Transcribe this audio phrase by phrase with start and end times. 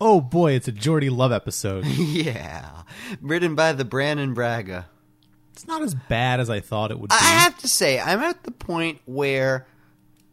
[0.00, 1.84] oh boy, it's a Geordi Love episode.
[1.86, 2.82] yeah,
[3.20, 4.86] written by the Brannon Braga.
[5.52, 7.16] It's not as bad as I thought it would be.
[7.18, 9.66] I have to say, I'm at the point where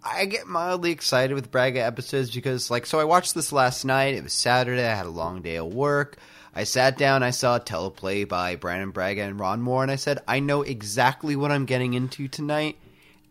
[0.04, 4.16] I get mildly excited with Braga episodes because, like, so I watched this last night.
[4.16, 4.86] It was Saturday.
[4.86, 6.18] I had a long day of work.
[6.54, 7.24] I sat down.
[7.24, 10.62] I saw a teleplay by Brannon Braga and Ron Moore, and I said, I know
[10.62, 12.78] exactly what I'm getting into tonight.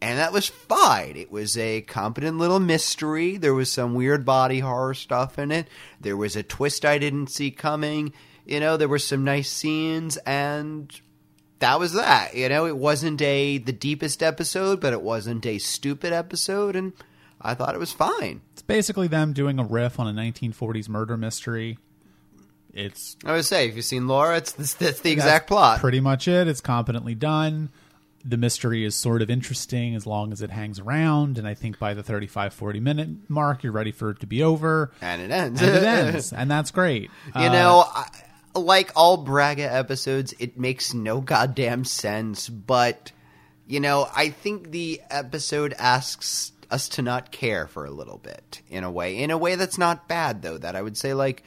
[0.03, 1.17] And that was fine.
[1.17, 3.37] It was a competent little mystery.
[3.37, 5.69] There was some weird body horror stuff in it.
[6.01, 8.13] There was a twist I didn't see coming.
[8.45, 10.93] You know, there were some nice scenes, and
[11.61, 12.35] that was that.
[12.35, 16.95] You know, it wasn't a the deepest episode, but it wasn't a stupid episode, and
[17.41, 18.41] I thought it was fine.
[18.55, 21.79] It's basically them doing a riff on a 1940s murder mystery.
[22.75, 25.79] It's I would say, if you've seen Laura, it's that's, that's the exact plot.
[25.79, 26.49] pretty much it.
[26.49, 27.71] It's competently done.
[28.25, 31.79] The mystery is sort of interesting as long as it hangs around, and I think
[31.79, 34.93] by the 35 40 minute mark, you're ready for it to be over.
[35.01, 35.61] and it ends.
[35.61, 37.11] And it ends, and that's great.
[37.35, 38.07] You Uh, know, I,
[38.55, 43.11] like all Braga episodes, it makes no goddamn sense, but,
[43.67, 48.63] you know, I think the episode asks us to not care for a little bit,
[48.69, 49.19] in a way.
[49.19, 51.43] In a way that's not bad, though, that I would say, like,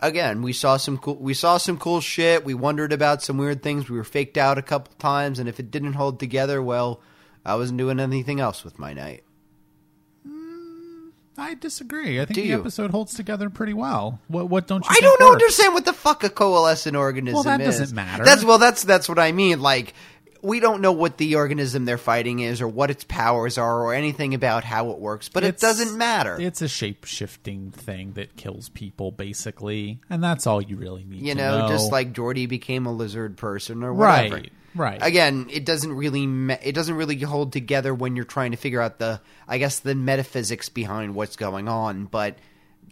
[0.00, 3.62] again, we saw some cool, we saw some cool shit, we wondered about some weird
[3.62, 7.00] things, we were faked out a couple times, and if it didn't hold together, well,
[7.44, 9.22] I wasn't doing anything else with my night.
[10.26, 12.20] Mm, I disagree.
[12.20, 12.60] I think Do the you?
[12.60, 14.20] episode holds together pretty well.
[14.28, 14.90] What what don't you?
[14.90, 15.32] I don't works?
[15.32, 17.78] understand what the fuck a coalescent organism Well, that is.
[17.78, 18.24] doesn't matter.
[18.24, 19.60] That's well, that's that's what I mean.
[19.60, 19.94] Like,
[20.46, 23.94] we don't know what the organism they're fighting is, or what its powers are, or
[23.94, 25.28] anything about how it works.
[25.28, 26.36] But It's- it doesn't matter.
[26.40, 31.22] It's a shape shifting thing that kills people, basically, and that's all you really need.
[31.22, 34.36] you to know, know, just like Geordi became a lizard person, or whatever.
[34.36, 34.98] right, right.
[35.02, 38.80] Again, it doesn't really me- it doesn't really hold together when you're trying to figure
[38.80, 42.04] out the I guess the metaphysics behind what's going on.
[42.06, 42.36] But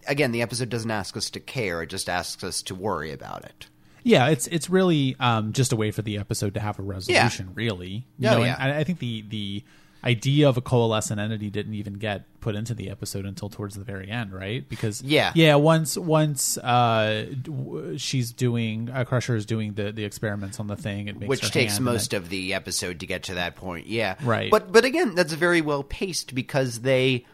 [0.06, 3.44] again, the episode doesn't ask us to care; it just asks us to worry about
[3.44, 3.66] it.
[4.04, 7.50] Yeah, it's it's really um, just a way for the episode to have a resolution.
[7.54, 8.56] Really, you Oh, know, yeah.
[8.58, 9.64] I, I think the the
[10.04, 13.82] idea of a coalescent entity didn't even get put into the episode until towards the
[13.84, 14.68] very end, right?
[14.68, 15.32] Because Yeah.
[15.34, 20.66] yeah, once once uh, w- she's doing uh, Crusher is doing the the experiments on
[20.66, 23.22] the thing, it makes which her takes hand, and most of the episode to get
[23.22, 23.86] to that point.
[23.86, 24.50] Yeah, Right.
[24.50, 27.24] But but again, that's very well paced because they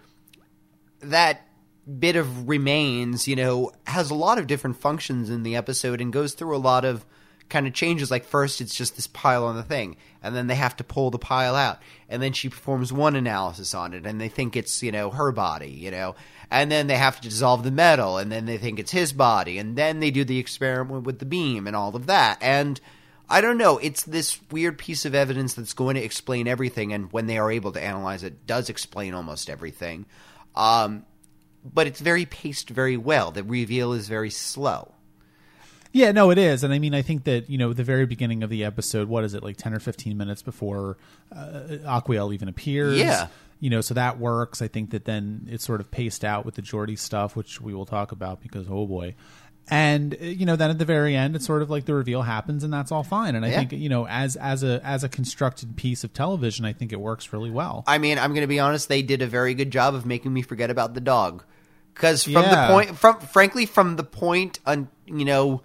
[1.00, 1.46] that
[1.98, 6.12] bit of remains, you know, has a lot of different functions in the episode and
[6.12, 7.04] goes through a lot of
[7.48, 8.10] kind of changes.
[8.10, 11.10] Like first, it's just this pile on the thing, and then they have to pull
[11.10, 14.82] the pile out, and then she performs one analysis on it, and they think it's
[14.82, 16.14] you know her body, you know.
[16.52, 19.58] And then they have to dissolve the metal, and then they think it's his body,
[19.58, 22.38] and then they do the experiment with the beam and all of that.
[22.40, 22.80] And
[23.28, 23.78] I don't know.
[23.78, 27.52] It's this weird piece of evidence that's going to explain everything, and when they are
[27.52, 30.06] able to analyze it, does explain almost everything.
[30.56, 31.06] Um,
[31.64, 33.30] but it's very paced very well.
[33.30, 34.94] The reveal is very slow.
[35.92, 38.42] Yeah, no, it is, and I mean, I think that you know, the very beginning
[38.44, 40.98] of the episode, what is it, like ten or fifteen minutes before
[41.34, 42.96] uh, Aquiel even appears?
[42.96, 43.26] Yeah.
[43.58, 44.62] you know, so that works.
[44.62, 47.74] I think that then it's sort of paced out with the Geordi stuff, which we
[47.74, 49.14] will talk about because oh boy.
[49.68, 52.22] And uh, you know, then at the very end, it's sort of like the reveal
[52.22, 53.34] happens, and that's all fine.
[53.36, 53.58] And I Yeah.
[53.60, 57.00] think you know, as as a as a constructed piece of television, I think it
[57.00, 57.84] works really well.
[57.86, 58.88] I mean, I'm going to be honest.
[58.88, 61.44] They did a very good job of making me forget about the dog,
[61.94, 62.66] because from Yeah.
[62.66, 65.62] the point, from frankly, from the point, on you know,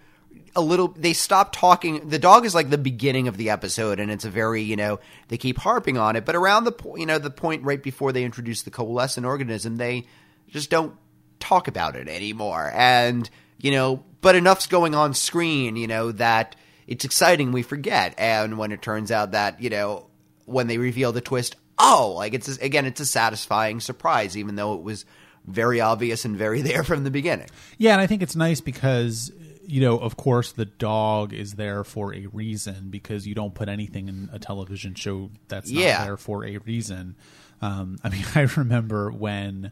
[0.56, 2.08] a little, they stop talking.
[2.08, 5.00] The dog is like the beginning of the episode, and it's a very, you know,
[5.30, 6.26] they keep harping on it.
[6.26, 9.78] But around the point, you know, the point right before they introduce the coalescent organism,
[9.78, 10.06] they
[10.48, 10.94] just don't
[11.40, 12.72] talk about it anymore.
[12.74, 13.30] And
[13.60, 16.56] you know, but enough's going on screen, you know, that
[16.88, 17.52] it's exciting.
[17.52, 20.08] We forget, and when it turns out that you know
[20.46, 24.74] when they reveal the twist, oh, like it's again, it's a satisfying surprise, even though
[24.76, 25.06] it was
[25.46, 27.48] very obvious and very there from the beginning.
[27.78, 29.32] Yeah, and I think it's nice because
[29.68, 33.68] you know, of course, the dog is there for a reason because you don't put
[33.68, 36.06] anything in a television show that's not Yeah.
[36.06, 37.16] there for a reason.
[37.64, 39.72] Um, I mean, I remember when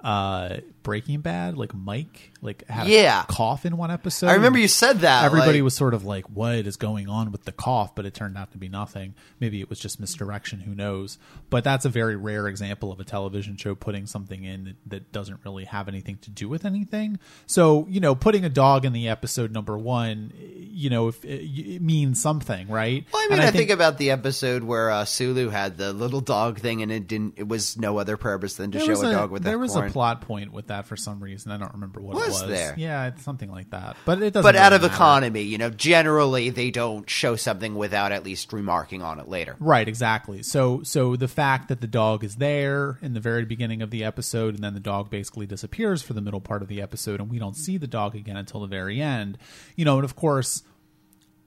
[0.00, 3.24] uh, Breaking Bad, like Mike, like had Yeah.
[3.24, 4.28] a cough in one episode.
[4.28, 5.24] I remember you said that.
[5.24, 8.14] Everybody like- was sort of like, "What is going on with the cough?" But it
[8.14, 9.14] turned out to be nothing.
[9.40, 10.60] Maybe it was just misdirection.
[10.60, 11.18] Who knows?
[11.50, 15.12] But that's a very rare example of a television show putting something in that, that
[15.12, 17.18] doesn't really have anything to do with anything.
[17.46, 21.42] So you know, putting a dog in the episode number one, you know if it,
[21.44, 23.06] it means something, right?
[23.12, 26.20] Well, I mean, And I, think, about the episode where uh, Sulu had the little
[26.20, 27.34] dog thing, and it didn't.
[27.38, 29.88] It was no other purpose than to show a, a, dog with there was corn.
[29.88, 31.52] a plot point with that for some reason.
[31.52, 32.50] I don't remember what Was it was.
[32.50, 32.74] there?
[32.76, 33.96] Yeah, it's something like that.
[34.04, 34.42] But it doesn't.
[34.42, 34.92] but out of matter.
[34.94, 39.56] economy, you know, generally they don't show something without at least remarking on it later.
[39.60, 40.42] Right, exactly.
[40.42, 44.04] So so the fact that the dog is there in the very beginning of the
[44.04, 47.30] episode and then the dog basically disappears for the middle part of the episode and
[47.30, 49.38] we don't see the dog again until the very end.
[49.76, 50.62] You know, and of course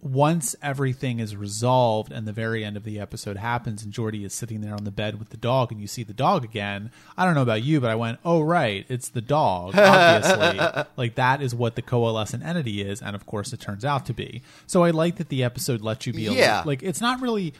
[0.01, 4.33] once everything is resolved and the very end of the episode happens and Geordi is
[4.33, 7.25] sitting there on the bed with the dog and you see the dog again, I
[7.25, 10.85] don't know about you, but I went, "Oh right, it's the dog." Obviously.
[10.97, 14.13] like that is what the coalescent entity is and of course it turns out to
[14.13, 14.41] be.
[14.67, 16.63] So I like that the episode lets you be Yeah.
[16.65, 17.53] like it's not really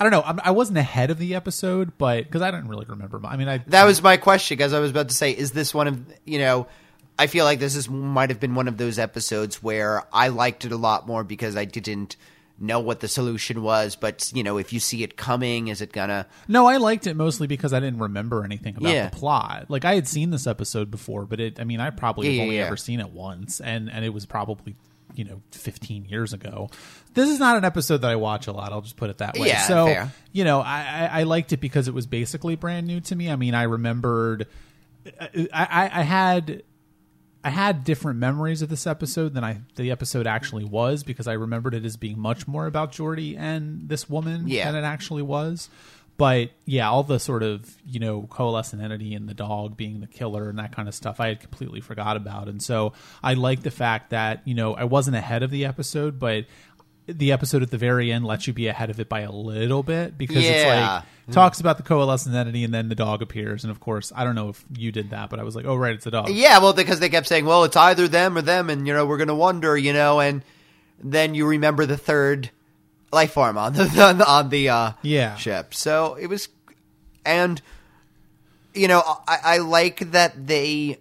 [0.00, 0.22] I don't know.
[0.22, 3.20] I'm, I wasn't ahead of the episode, but because I didn't really remember.
[3.24, 5.72] I mean, I That was my question because I was about to say, is this
[5.74, 6.66] one of you know?
[7.18, 10.64] I feel like this is might have been one of those episodes where I liked
[10.64, 12.16] it a lot more because I didn't
[12.58, 13.96] know what the solution was.
[13.96, 16.26] But you know, if you see it coming, is it gonna?
[16.48, 19.08] no, I liked it mostly because I didn't remember anything about Yeah.
[19.08, 19.66] the plot.
[19.68, 21.60] Like I had seen this episode before, but it.
[21.60, 22.66] I mean, I probably Yeah, have only yeah.
[22.66, 24.74] ever seen it once, and and it was probably
[25.14, 26.70] you know 15 years ago.
[27.14, 28.72] This is not an episode that I watch a lot.
[28.72, 29.48] I'll just put it that way.
[29.48, 30.12] Yeah, so fair.
[30.32, 33.30] you know, I, I I liked it because it was basically brand new to me.
[33.30, 34.46] I mean, I remembered.
[35.20, 36.62] I, I, I had
[37.44, 41.32] I had different memories of this episode than I the episode actually was because I
[41.32, 44.70] remembered it as being much more about Geordi and this woman Yeah.
[44.70, 45.68] than it actually was.
[46.18, 50.06] But yeah, all the sort of you know coalescent entity and the dog being the
[50.06, 52.48] killer and that kind of stuff, I had completely forgot about.
[52.48, 52.92] And so
[53.24, 56.44] I like the fact that you know I wasn't ahead of the episode, but
[57.06, 59.82] the episode at the very end lets you be ahead of it by a little
[59.82, 61.02] bit because it's like
[61.32, 64.34] talks about the coalescent entity and then the dog appears and of course I don't
[64.36, 66.58] know if you did that but I was like oh right it's a dog Yeah,
[66.58, 69.16] well, because they kept saying, well, it's either them or them, and you know, we're
[69.18, 70.44] gonna wonder, you know, and
[71.02, 72.50] then you remember the third
[73.12, 75.34] life form on the on the, on the uh, Yeah.
[75.36, 75.74] ship.
[75.74, 76.48] So it was,
[77.24, 77.60] and
[78.74, 80.98] you know, I, I like that they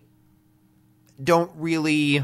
[1.24, 2.24] don't really.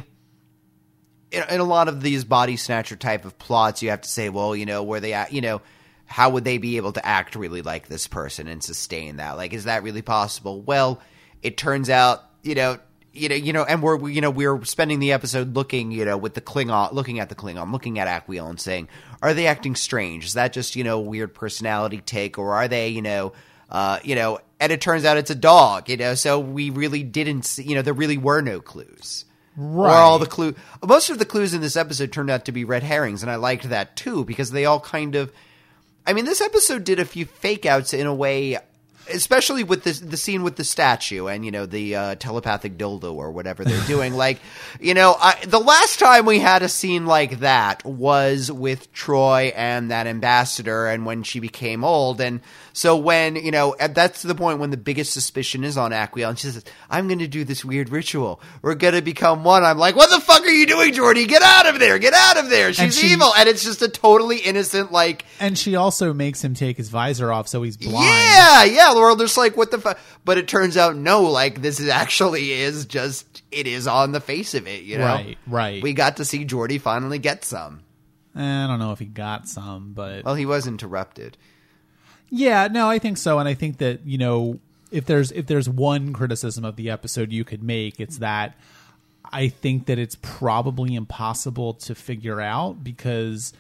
[1.38, 4.56] In, a lot of these body snatcher type of plots, you have to say, well,
[4.56, 5.62] you know, where they at, you know,
[6.06, 9.38] how would they be able to act really like this person and sustain that?
[9.38, 10.62] Like, is that really possible?
[10.62, 11.02] Well,
[11.42, 12.80] it turns out, you know,
[13.14, 16.18] you know, you know, and we're, you know, we're spending the episode looking, you know,
[16.18, 18.88] with the Klingon, looking at the Klingon, looking at Aquiel and saying,
[19.22, 20.26] are they acting strange?
[20.26, 23.34] Is that just, you know, weird personality take, or are they, you know,
[23.70, 27.04] uh, you know, and it turns out it's a dog, you know, so we really
[27.04, 29.26] didn't see, you know, there really were no clues.
[29.60, 30.54] Or all the clue,
[30.86, 33.38] most of the clues in this episode turned out to be red herrings, and I
[33.38, 35.32] liked that too because they all kind of.
[36.06, 38.60] I mean, this episode did a few fake outs in a way,
[39.12, 43.16] especially with the the scene with the statue and you know the uh, telepathic dildo
[43.16, 44.14] or whatever they're doing.
[44.14, 44.40] like,
[44.80, 49.52] you know, I, the last time we had a scene like that was with Troi
[49.56, 52.42] and that ambassador, and when she became old, and
[52.78, 56.30] so when you know and that's the point when the biggest suspicion is on Aquiel,
[56.30, 58.40] and she says, "I'm going to do this weird ritual.
[58.62, 61.28] We're going to become one." I'm like, "What the fuck are you doing, Geordi?
[61.28, 61.98] Get out of there!
[61.98, 62.72] Get out of there!
[62.74, 65.26] She's she- evil!" And it's just a totally innocent like.
[65.40, 68.06] And she also makes him take his visor off so he's blind.
[68.06, 68.94] Yeah, yeah.
[68.94, 69.98] The world is like, what the fuck?
[70.24, 74.20] But it turns out, no, like, this is actually is just, it is on the
[74.20, 75.06] face of it, you know?
[75.06, 75.82] Right, right.
[75.82, 77.82] We got to see Geordi finally get some.
[78.36, 81.38] Eh, I don't know if he got some, but Well, he was interrupted.
[82.30, 83.40] Yeah, no, I think so.
[83.40, 84.60] And I think that, you know,
[84.92, 88.58] if there's if there's one criticism of the episode you could make, it's that
[89.32, 93.52] I think that it's probably impossible to figure out because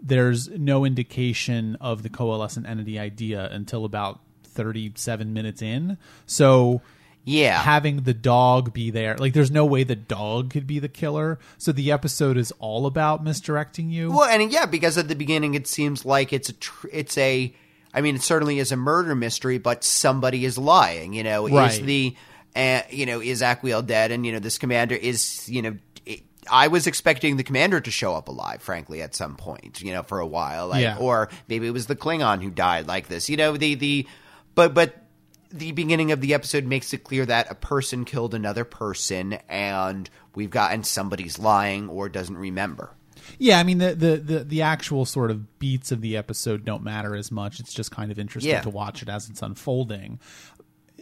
[0.00, 5.98] there's no indication of the coalescent entity idea until about 37 minutes in.
[6.26, 6.82] So
[7.24, 7.60] Yeah.
[7.62, 11.38] having the dog be there, like there's no way the dog could be the killer.
[11.58, 14.10] So the episode is all about misdirecting you.
[14.12, 17.52] well, and yeah, because at the beginning it seems like it's a, tr- it's a,
[17.96, 21.46] I mean, it certainly is a murder mystery, but somebody is lying, you know?
[21.46, 21.82] Is Right.
[21.82, 22.16] the,
[22.54, 24.10] uh, you know, is Aquiel dead?
[24.12, 27.90] And, you know, this commander is, you know, it, I was expecting the commander to
[27.90, 30.98] show up alive, frankly, at some point, you know, for a while, like, Yeah.
[30.98, 34.06] or maybe it was the Klingon who died like this, you know, the the,
[34.54, 35.02] but but
[35.50, 40.10] the beginning of the episode makes it clear that a person killed another person, and
[40.34, 42.90] we've gotten somebody's lying or doesn't remember.
[43.38, 46.82] Yeah, I mean the, the the the actual sort of beats of the episode don't
[46.82, 47.60] matter as much.
[47.60, 48.60] It's just kind of interesting Yeah.
[48.62, 50.18] to watch it as it's unfolding.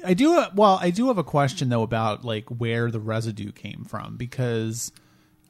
[0.04, 3.84] I do well, I do have a question though about like where the residue came
[3.84, 4.92] from because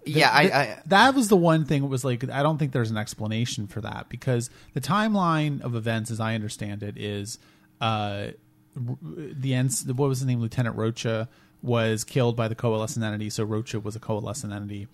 [0.06, 1.82] yeah, I, I that was the one thing.
[1.84, 5.74] It was like I don't think there's an explanation for that because the timeline of
[5.74, 7.38] events, as I understand it, is
[7.80, 8.28] uh,
[8.76, 9.84] the ends.
[9.86, 10.40] What was the name?
[10.40, 11.28] Lieutenant Rocha
[11.62, 13.30] was killed by the coalescent entity.
[13.30, 14.88] So Rocha was a coalescent entity,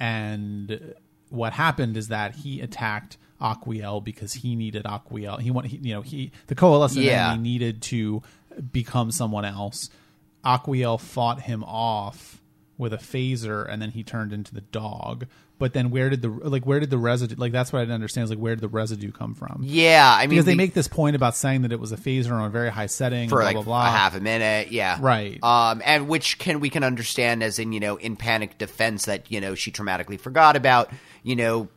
[0.00, 0.94] and
[1.28, 5.40] what happened is that he attacked Aquiel because he needed Aquiel.
[5.40, 7.30] He wanted, you know, he the coalescent Yeah.
[7.30, 8.22] enemy needed to
[8.72, 9.90] become someone else.
[10.44, 12.40] Aquiel fought him off
[12.78, 15.26] with a phaser, and then he turned into the dog.
[15.58, 17.94] But then where did the like where did the residue like that's what I didn't
[17.94, 19.62] understand is like where did the residue come from?
[19.64, 21.96] Yeah, I mean, because they the- make this point about saying that it was a
[21.96, 23.86] phaser on a very high setting, for blah like blah blah.
[23.86, 25.42] a half a minute, yeah, Right.
[25.42, 29.30] Um, and which can we can understand as in you know in panic defense that
[29.30, 30.90] you know she traumatically forgot about.
[31.22, 31.68] You know,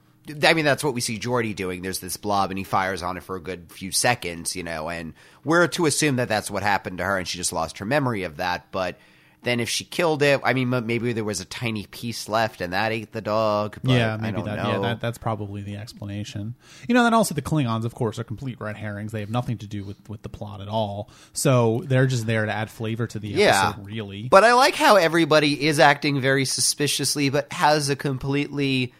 [0.44, 1.82] I mean that's what we see Geordi doing.
[1.82, 4.58] There's this blob and he fires on it for a good few seconds.
[4.58, 5.14] You know, and
[5.46, 8.24] we're to assume that that's what happened to her and she just lost her memory
[8.24, 8.74] of that.
[8.74, 8.98] But
[9.44, 12.74] then if she killed it, I mean maybe there was a tiny piece left and
[12.74, 13.78] that ate the dog.
[13.84, 14.58] But yeah, I maybe don't that.
[14.58, 14.72] know.
[14.72, 16.56] Yeah, that, that's probably the explanation.
[16.88, 19.12] You know, then also the Klingons, of course, are complete red herrings.
[19.12, 21.10] They have nothing to do with with the plot at all.
[21.34, 23.70] So they're just there to add flavor to the Yeah.
[23.70, 23.86] episode.
[23.86, 28.94] Really, But I like how everybody is acting very suspiciously, but has a completely,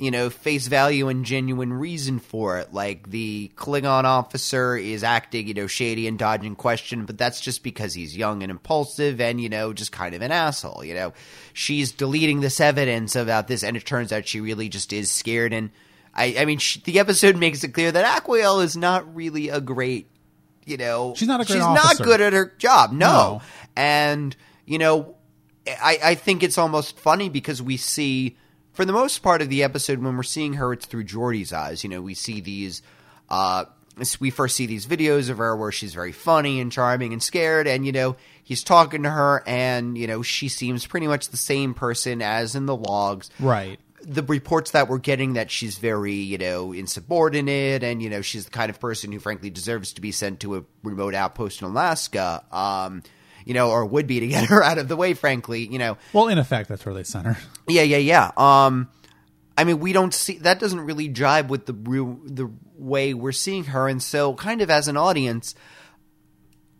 [0.00, 2.72] you know, face value and genuine reason for it.
[2.72, 7.62] Like the Klingon officer is acting, you know, shady and dodging question, but that's just
[7.62, 11.12] because he's young and impulsive and, you know, just kind of an asshole, you know.
[11.52, 15.52] She's deleting this evidence about this, and it turns out she really just is scared.
[15.52, 15.70] And
[16.14, 19.60] I, I mean, she, the episode makes it clear that Aquiel is not really a
[19.60, 20.08] great
[20.66, 22.02] you know She's not a great she's officer.
[22.02, 23.06] not good at her job no.
[23.06, 23.42] No.
[23.74, 25.16] and you know
[25.66, 28.36] I, I think it's almost funny because we see
[28.72, 31.84] for the most part of the episode when we're seeing her it's through Geordi's eyes.
[31.84, 32.82] You know we see these
[33.28, 33.64] uh
[34.18, 37.66] we first see these videos of her where she's very funny and charming and scared
[37.66, 41.36] and you know he's talking to her and you know she seems pretty much the
[41.36, 43.30] same person as in the logs.
[43.38, 43.78] Right?
[44.02, 48.46] the reports that we're getting that she's very, you know, insubordinate and, you know, she's
[48.46, 51.68] the kind of person who frankly deserves to be sent to a remote outpost in
[51.68, 53.02] Alaska, um,
[53.50, 55.98] you know, or would be to get her out of the way, frankly, you know.
[56.12, 57.36] Well, in effect, that's where they sent her.
[57.66, 58.30] Yeah, yeah, yeah.
[58.36, 58.88] Um,
[59.58, 63.32] I mean, we don't see that doesn't really jibe with the real, the way we're
[63.32, 65.56] seeing her, and so kind of as an audience,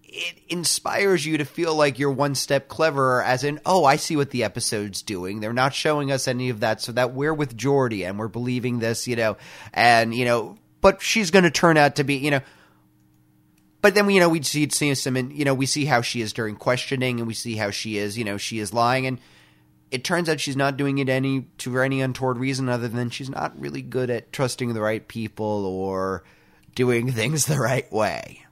[0.04, 3.20] it inspires you to feel like you're one step cleverer.
[3.20, 5.40] As in, oh, I see what the episode's doing.
[5.40, 8.78] They're not showing us any of that, so that we're with Geordi and we're believing
[8.78, 9.38] this, you know,
[9.74, 12.40] and you know, but she's going to turn out to be, you know.
[13.82, 16.02] But then we, you know, we see see some, and you know, we see how
[16.02, 19.06] she is during questioning, and we see how she is, you know, she is lying,
[19.06, 19.18] and
[19.90, 23.30] it turns out she's not doing it any to any untoward reason other than she's
[23.30, 26.24] not really good at trusting the right people or
[26.74, 28.44] doing things the right way.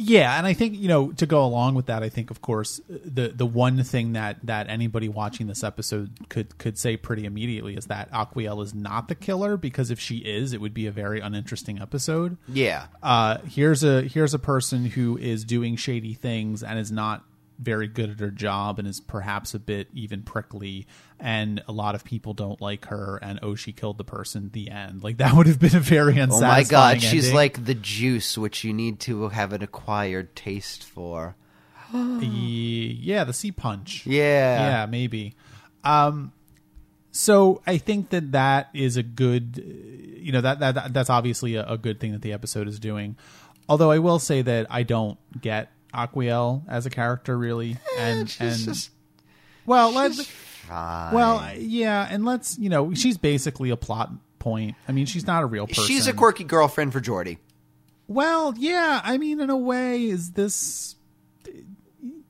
[0.00, 2.80] Yeah, and I think you know to go along with that, I think of course
[2.88, 7.76] the the one thing that that anybody watching this episode could could say pretty immediately
[7.76, 10.92] is that Aquiel is not the killer because if she is, it would be a
[10.92, 12.36] very uninteresting episode.
[12.46, 12.86] Yeah.
[13.02, 17.24] Uh, here's a here's a person who is doing shady things and is not
[17.58, 20.86] very good at her job and is perhaps a bit even prickly
[21.18, 24.52] and a lot of people don't like her and oh she killed the person at
[24.52, 25.02] the end.
[25.02, 28.38] Like that would have been a very unsatisfying Oh my god, she's like the juice
[28.38, 31.36] which you need to have an acquired taste for.
[32.20, 34.06] Yeah the sea punch.
[34.06, 34.68] Yeah.
[34.68, 35.34] yeah maybe.
[35.82, 36.32] Um
[37.10, 39.56] so i think that that is a good
[40.20, 43.16] you know that that that's obviously a, a good thing that the episode is doing.
[43.68, 45.72] Although i will say that i don't get
[46.06, 48.90] aquiel as a character really eh, and She's and just
[49.66, 51.14] well let's fine.
[51.14, 55.42] well yeah and let's you know she's basically a plot point i mean she's not
[55.42, 57.38] a real person she's a quirky girlfriend for Geordi.
[58.06, 60.94] well yeah i mean in a way is this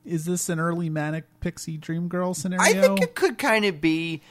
[0.04, 3.80] is this an early manic pixie dream girl scenario I think it could kind of
[3.80, 4.22] be,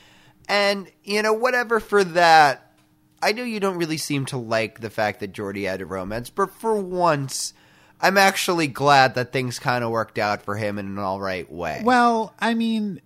[0.50, 2.74] and you know, whatever for that.
[3.22, 6.30] I know you don't really seem to like the fact that Geordi had a romance,
[6.32, 7.54] but for once,
[8.00, 11.52] I'm actually glad that things kind of worked out for him in an all right
[11.52, 11.82] way.
[11.84, 13.02] Well, I mean,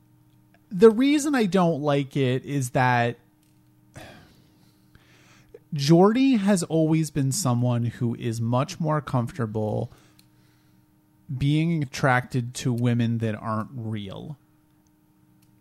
[0.69, 3.17] the reason I don't like it is that
[5.73, 9.91] Geordi has always been someone who is much more comfortable
[11.37, 14.37] being attracted to women that aren't real.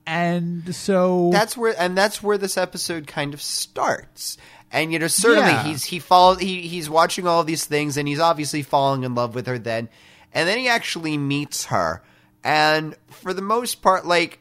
[0.07, 4.37] And so that's where, and that's where this episode kind of starts.
[4.73, 5.65] And you know, certainly Yeah.
[5.65, 9.35] he's he follow he he's watching all these things, and he's obviously falling in love
[9.35, 9.59] with her.
[9.59, 9.89] Then,
[10.33, 12.03] and then he actually meets her,
[12.45, 14.39] and for the most part, like,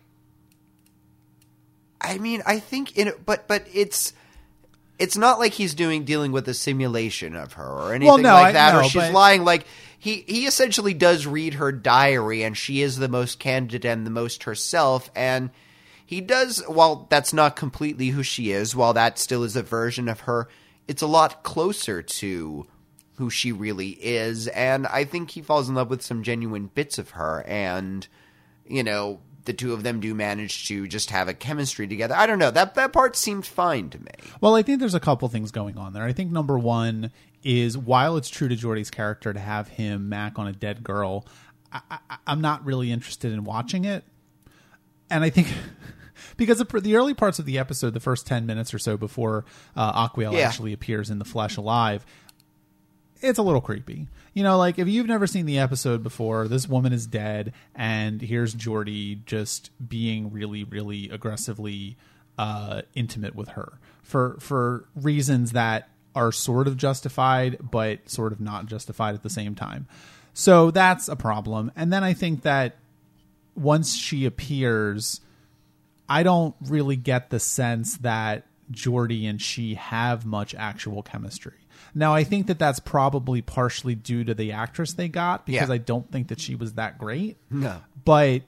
[2.01, 4.13] I mean, I think in but but it's
[4.97, 8.47] it's not like he's doing dealing with a simulation of her or anything no, like
[8.47, 9.43] I- that, no, or she's but- lying.
[9.43, 9.65] Like
[9.97, 14.11] he he essentially does read her diary, and she is the most candid and the
[14.11, 15.49] most herself, and
[16.09, 16.63] he does.
[16.67, 20.47] While that's not completely who she is, while that still is a version of her,
[20.87, 22.65] it's a lot closer to
[23.17, 26.97] who she really is, and I think he falls in love with some genuine bits
[26.97, 28.07] of her, and
[28.65, 32.15] you know the two of them do manage to just have a chemistry together.
[32.15, 32.49] I don't know.
[32.49, 34.09] That that part seemed fine to me.
[34.41, 36.05] Well, I think there's a couple things going on there.
[36.05, 37.11] I think number one
[37.43, 41.27] is while it's true to Geordi's character to have him mac on a dead girl,
[41.71, 44.03] I, I'm not really interested in watching it.
[45.11, 45.49] And I think
[46.37, 49.45] because the, the early parts of the episode, the first 10 minutes or so before
[49.75, 50.47] uh, Aquiel Yeah.
[50.47, 52.05] actually appears in the flesh alive,
[53.21, 54.07] it's a little creepy.
[54.33, 58.21] You know, like if you've never seen the episode before, this woman is dead, and
[58.21, 61.97] here's Geordi just being really, really aggressively
[62.37, 68.39] uh, intimate with her for for reasons that are sort of justified, but sort of
[68.39, 69.87] not justified at the same time.
[70.33, 71.71] So that's a problem.
[71.75, 72.77] And then I think that
[73.55, 75.19] once she appears,
[76.09, 81.53] I don't really get the sense that Geordi and she have much actual chemistry.
[81.95, 85.75] Now, I think that that's probably partially due to the actress they got because Yeah.
[85.75, 87.37] I don't think that she was that great.
[87.49, 87.81] No.
[88.05, 88.43] But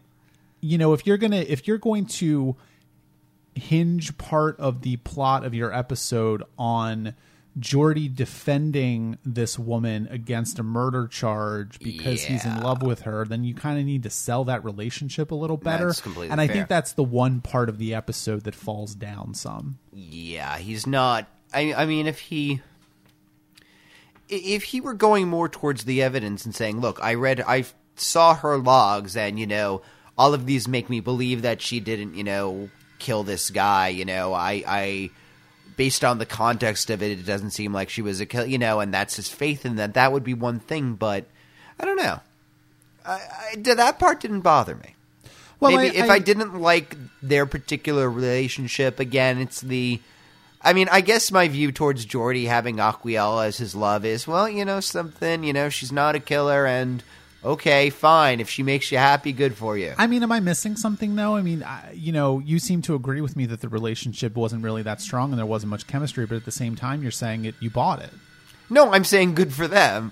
[0.59, 2.55] you know, if you're gonna if you're going to
[3.55, 7.15] hinge part of the plot of your episode on
[7.59, 13.43] Geordi defending this woman against a murder charge because he's in love with her, then
[13.43, 15.93] you kind of need to sell that relationship a little better.
[16.29, 16.55] And I fair.
[16.55, 19.79] think that's the one part of the episode that falls down some.
[19.91, 21.27] Yeah, he's not.
[21.53, 22.61] I, I mean, if he
[24.29, 27.65] if he were going more towards the evidence and saying, "Look, I read, I
[27.95, 29.81] saw her logs, and you know,
[30.17, 33.89] all of these make me believe that she didn't, you know, kill this guy.
[33.89, 35.09] You know, I, I,
[35.81, 38.45] based on the context of it, it doesn't seem like she was a kill.
[38.45, 39.95] You know, and that's his faith in that.
[39.95, 41.25] That would be one thing, but
[41.79, 42.19] I don't know.
[43.03, 44.93] I, I, that part didn't bother me.
[45.59, 49.99] Well, Maybe I- if I- I, didn't like their particular relationship, again, it's the.
[50.61, 54.47] I mean, I guess my view towards Geordi having Aquiel as his love is, well,
[54.47, 57.01] you know, something, you know, she's not a killer, and
[57.43, 58.39] okay, fine.
[58.39, 59.93] If she makes you happy, good for you.
[59.97, 61.35] I mean, am I missing something though?
[61.35, 64.63] I mean, I, you know, you seem to agree with me that the relationship wasn't
[64.63, 67.45] really that strong and there wasn't much chemistry, but at the same time, you're saying
[67.45, 68.11] it, you bought it.
[68.69, 70.11] no, I'm saying good for them.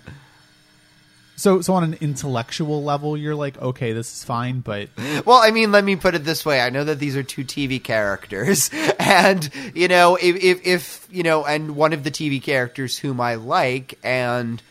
[1.36, 4.90] So, so on an intellectual level, you're like, okay, this is fine, but
[5.26, 6.60] Well, I mean, let me put it this way.
[6.60, 8.70] I know that these are two TV characters,
[9.00, 13.22] and you know, if if, if you know, and one of the TV characters whom
[13.22, 14.62] I like, and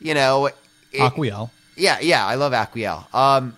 [0.00, 0.54] you know, it-
[1.00, 1.50] Aquiel.
[1.82, 3.12] Yeah, yeah, I love Aquiel.
[3.12, 3.56] Um,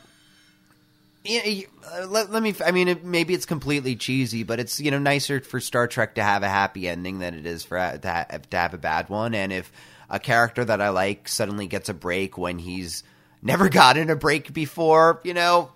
[1.25, 2.55] you- uh, let, let me.
[2.65, 6.15] I mean, it, maybe it's completely cheesy, but it's you know nicer for Star Trek
[6.15, 8.79] to have a happy ending than it is for uh, to, ha- to have a
[8.79, 9.35] bad one.
[9.35, 9.71] And if
[10.09, 13.05] a character that I like suddenly gets a break when he's
[13.43, 15.71] never gotten a break before, you know,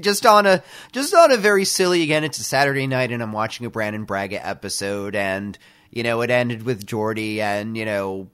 [0.00, 2.24] just on a just on a very silly again.
[2.24, 5.56] It's a Saturday night, and I'm watching a Brannon Braga episode, and
[5.92, 8.26] you know, it ended with Geordi and you know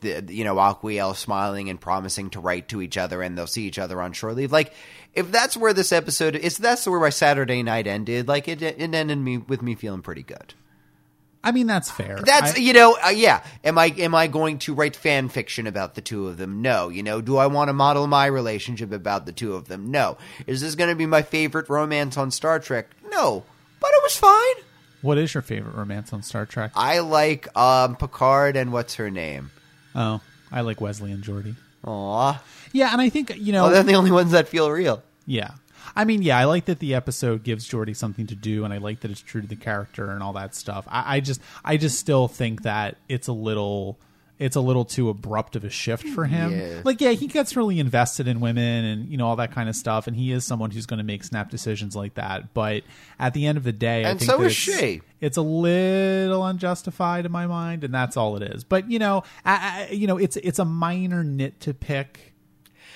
[0.00, 3.66] the you know Aquiel smiling and promising to write to each other, and they'll see
[3.66, 4.52] each other on shore leave.
[4.52, 4.72] Like
[5.14, 8.28] if that's where this episode is, that's where my Saturday night ended.
[8.28, 10.54] Like it, it ended me with me feeling pretty good.
[11.42, 12.18] I mean, that's fair.
[12.22, 13.42] That's I- you know uh, yeah.
[13.64, 16.60] Am I am I going to write fan fiction about the two of them?
[16.60, 16.90] No.
[16.90, 19.90] You know, do I want to model my relationship about the two of them?
[19.90, 20.18] No.
[20.46, 22.90] Is this going to be my favorite romance on Star Trek?
[23.10, 23.44] No.
[23.80, 24.64] But it was fine.
[25.00, 26.72] what is your favorite romance on Star Trek?
[26.74, 29.50] I like um, Picard and what's her name?
[29.94, 30.20] Oh,
[30.52, 31.54] I like Wesley and Geordi.
[31.86, 32.42] Aw.
[32.72, 35.02] Yeah, and I think you know, Oh, they're the only ones that feel real.
[35.26, 35.52] yeah.
[35.96, 38.78] I mean, yeah, I like that the episode gives Geordi something to do, and I
[38.78, 40.86] like that it's true to the character and all that stuff.
[40.88, 43.98] I, I just, I just still think that it's a little,
[44.40, 46.58] it's a little too abrupt of a shift for him.
[46.58, 46.80] Yeah.
[46.82, 49.76] Like, yeah, he gets really invested in women and you know all that kind of
[49.76, 52.52] stuff, and he is someone who's going to make snap decisions like that.
[52.54, 52.82] But
[53.18, 55.02] at the end of the day, I And think so is it's- she.
[55.20, 58.64] It's a little unjustified in my mind, and that's all it is.
[58.64, 62.32] But you know, I, I, you know, it's it's a minor nit to pick.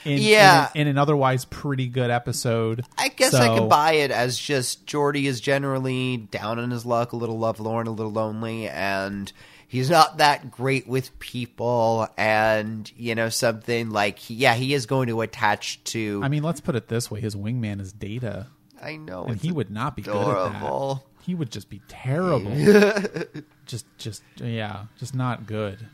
[0.07, 0.69] In, Yeah.
[0.75, 2.85] in, in an otherwise pretty good episode.
[2.99, 6.85] I guess I So- could buy it as just Geordi is generally down on his
[6.85, 9.33] luck, a little lovelorn, a little lonely, and
[9.75, 12.09] he's not that great with people.
[12.17, 16.21] And you know, something like yeah, he is going to attach to.
[16.23, 18.47] I mean, let's put it this way: his wingman is Data,
[18.81, 20.95] I know, and he would not be good at adorable.
[20.95, 21.25] that.
[21.25, 22.55] He would just be terrible.
[23.67, 25.87] just, just, yeah, just not good.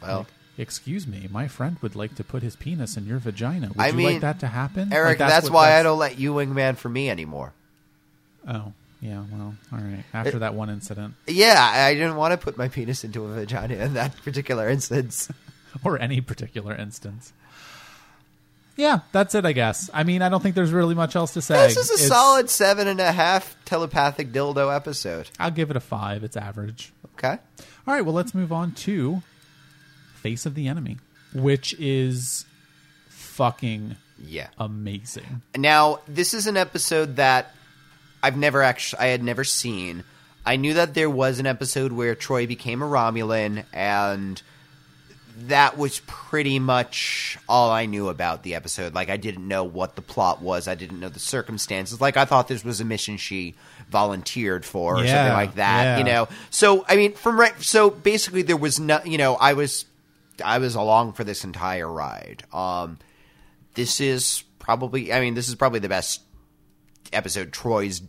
[0.00, 0.26] Well,
[0.58, 3.68] Excuse me, my friend would like to put his penis in your vagina.
[3.68, 5.98] Would I you mean, like that to happen, Eric, Like, that's, what- why I don't
[5.98, 7.54] let you wingman for me anymore.
[8.46, 8.72] Oh,
[9.02, 9.22] yeah.
[9.30, 10.04] Well, all right.
[10.14, 13.74] After that one incident, Yeah, I didn't want to put my penis into a vagina
[13.74, 15.28] in that particular instance.
[15.84, 17.32] or any particular instance.
[18.76, 19.44] Yeah, that's it.
[19.44, 19.90] I guess.
[19.92, 21.54] I mean, I don't think there's really much else to say.
[21.68, 25.28] This is a It's- solid seven and a half telepathic dildo episode.
[25.38, 26.24] I'll give it a five.
[26.24, 26.92] It's average.
[27.18, 27.38] Okay.
[27.86, 29.22] All right, well, let's move on to
[30.14, 30.98] Face of the Enemy,
[31.34, 32.46] which is
[33.08, 34.48] fucking Yeah.
[34.58, 35.42] amazing.
[35.56, 37.54] Now, this is an episode that
[38.22, 40.04] I've never actually I had never seen.
[40.44, 44.42] I knew that there was an episode where Troi became a Romulan and
[45.46, 48.92] that was pretty much all I knew about the episode.
[48.94, 50.68] Like I didn't know what the plot was.
[50.68, 52.00] I didn't know the circumstances.
[52.00, 53.54] Like I thought this was a mission she
[53.90, 55.98] volunteered for or Yeah, something like that, yeah.
[55.98, 56.28] you know.
[56.50, 59.86] So, I mean, from right so basically there was no, you know, I was
[60.44, 62.44] I was along for this entire ride.
[62.52, 62.98] Um
[63.74, 66.20] this is probably I mean, this is probably the best
[67.12, 68.02] episode Troi's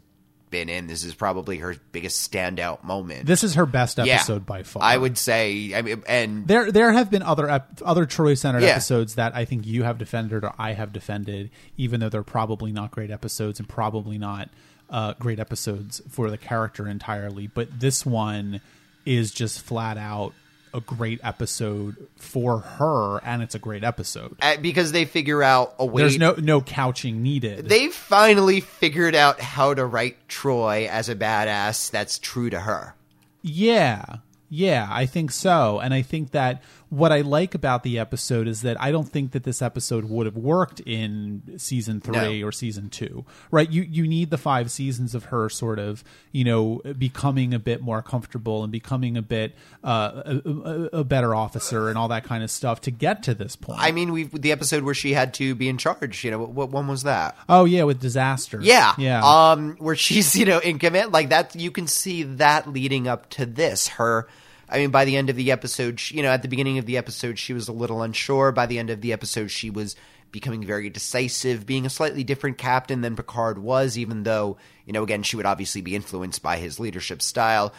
[0.54, 0.88] been in.
[0.88, 3.26] This is probably her biggest standout moment.
[3.26, 4.06] This is her best Yeah.
[4.16, 4.84] episode by far.
[4.84, 8.62] I would say I mean and There, there have been other ep- other Troi centered
[8.64, 8.70] Yeah.
[8.70, 12.72] episodes that I think you have defended or I have defended, even though they're probably
[12.72, 14.50] not great episodes and probably not
[14.90, 17.48] uh, great episodes for the character entirely.
[17.48, 18.62] But this one
[19.06, 20.34] is just flat out
[20.74, 24.36] a great episode for her, and it's a great episode.
[24.42, 27.70] uh, because they figure out a way There's no no couching needed.
[27.70, 32.96] they finally figured out how to write Troi as a badass that's true to her.
[33.42, 34.18] Yeah.
[34.50, 35.80] Yeah, I think so.
[35.80, 36.62] And I think that
[36.94, 40.28] what I like about the episode is that I don't think that this episode would
[40.28, 42.48] have worked in season three No.
[42.48, 43.26] or season two.
[43.50, 43.68] Right?
[43.68, 47.82] You you need the five seasons of her sort of, you know, becoming a bit
[47.82, 52.44] more comfortable and becoming a bit uh, a, a, better officer and all that kind
[52.44, 53.80] of stuff to get to this point.
[53.82, 56.24] I mean, we the episode where she had to be in charge.
[56.24, 57.36] You know, what, what one was that?
[57.50, 58.60] oh yeah, with disaster.
[58.62, 59.24] Yeah, Yeah.
[59.24, 61.56] Um, where she's you know in command like that.
[61.56, 63.88] You can see that leading up to this.
[63.88, 64.28] Her,
[64.74, 66.88] I mean, by the end of the episode, she, you know, at the beginning of
[66.88, 68.52] the episode, she was a little unsure.
[68.52, 69.96] By the end of the episode, she was
[70.32, 73.98] becoming very decisive, being a slightly different captain than Picard was.
[74.00, 77.74] Even though you know, again, she would obviously be influenced by his leadership style,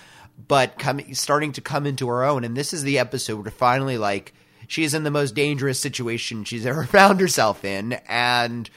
[0.48, 2.44] but coming starting to come into her own.
[2.44, 4.32] And this is the episode where finally, like,
[4.68, 8.70] she is in the most dangerous situation she's ever found herself in, and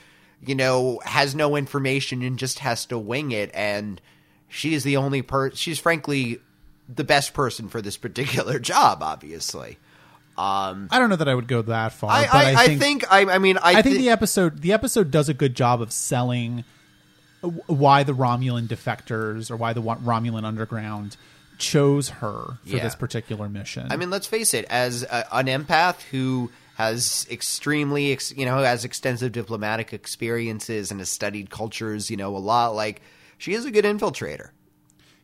[0.46, 3.50] you know, has no information and just has to wing it.
[3.54, 4.00] And
[4.48, 6.40] she is the only person, She's frankly
[6.94, 9.02] the best person for this particular job.
[9.04, 9.78] Obviously,
[10.38, 12.12] um, I don't know that I would go that far.
[12.12, 14.62] I, but I, I, think, think, I, I mean, I, I think thi- the episode
[14.62, 16.64] the episode does a good job of selling
[17.68, 21.16] why the Romulan defectors or why the Romulan underground
[21.58, 22.84] chose her for Yeah.
[22.84, 23.88] this particular mission.
[23.90, 28.58] I mean, let's face it, as a, an empath who has extremely, ex, you know,
[28.60, 32.76] has extensive diplomatic experiences and has studied cultures, you know, a lot.
[32.76, 33.02] Like,
[33.40, 34.50] she is a good infiltrator.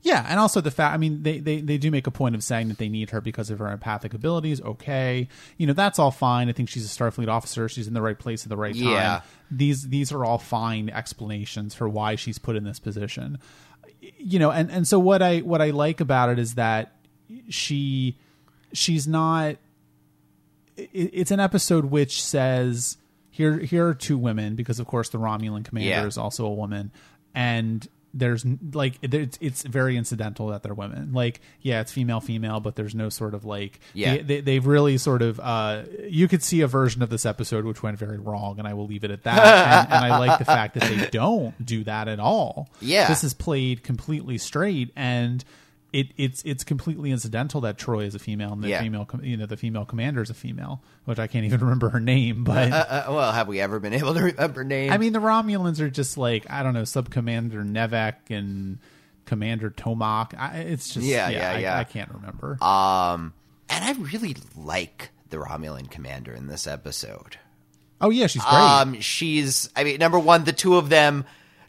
[0.03, 2.43] Yeah, and also the fact I mean they, they they do make a point of
[2.43, 4.61] saying that they need her because of her empathic abilities.
[4.61, 6.49] Okay, you know that's all fine.
[6.49, 7.67] I think she's a Starfleet officer.
[7.69, 8.83] She's in the right place at the right time.
[8.83, 9.21] Yeah.
[9.49, 13.39] These these are all fine explanations for why she's put in this position.
[14.17, 16.93] you know and and so what i what i like about it is that
[17.47, 18.17] she
[18.73, 19.55] she's not
[20.75, 22.97] it's an episode which says
[23.29, 26.05] here here are two women because of course the romulan commander Yeah.
[26.05, 26.91] is also a woman
[27.33, 32.59] and there's like it's, it's very incidental that they're women like yeah it's female female
[32.59, 34.17] but there's no sort of like Yeah.
[34.17, 37.65] they, they, they've really sort of uh you could see a version of this episode
[37.65, 39.37] which went very wrong and i will leave it at that
[39.91, 43.07] and, and i like the fact that they don't do that at all Yeah.
[43.07, 45.43] this is played completely straight and
[45.93, 48.81] it, it's it's completely incidental that Troi is a female and the Yeah.
[48.81, 51.89] female com- you know the female commander is a female, which I can't even remember
[51.89, 52.43] her name.
[52.43, 54.91] But Uh, well, have we ever been able to remember names?
[54.91, 58.79] I mean, the Romulans are just like I don't know, Sub Commander N'Vek and
[59.25, 60.37] Commander Tomak.
[60.37, 61.77] I, it's just Yeah, yeah, yeah, I, yeah.
[61.79, 62.57] I can't remember.
[62.61, 63.33] um,
[63.69, 67.37] and I really like the Romulan commander in this episode.
[68.01, 68.53] oh yeah, she's great.
[68.53, 71.23] Um, she's, I mean, number one, the two of them,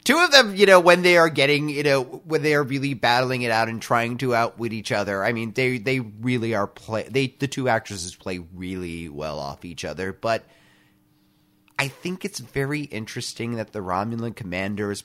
[0.05, 2.95] two of them, you know, when they are getting, you know, when they are really
[2.95, 5.25] battling it out and trying to outwit each other.
[5.25, 7.09] I mean, they they really are play.
[7.11, 10.45] They the two actresses play really well off each other, but
[11.79, 15.05] I think it's very interesting that the Romulan commander is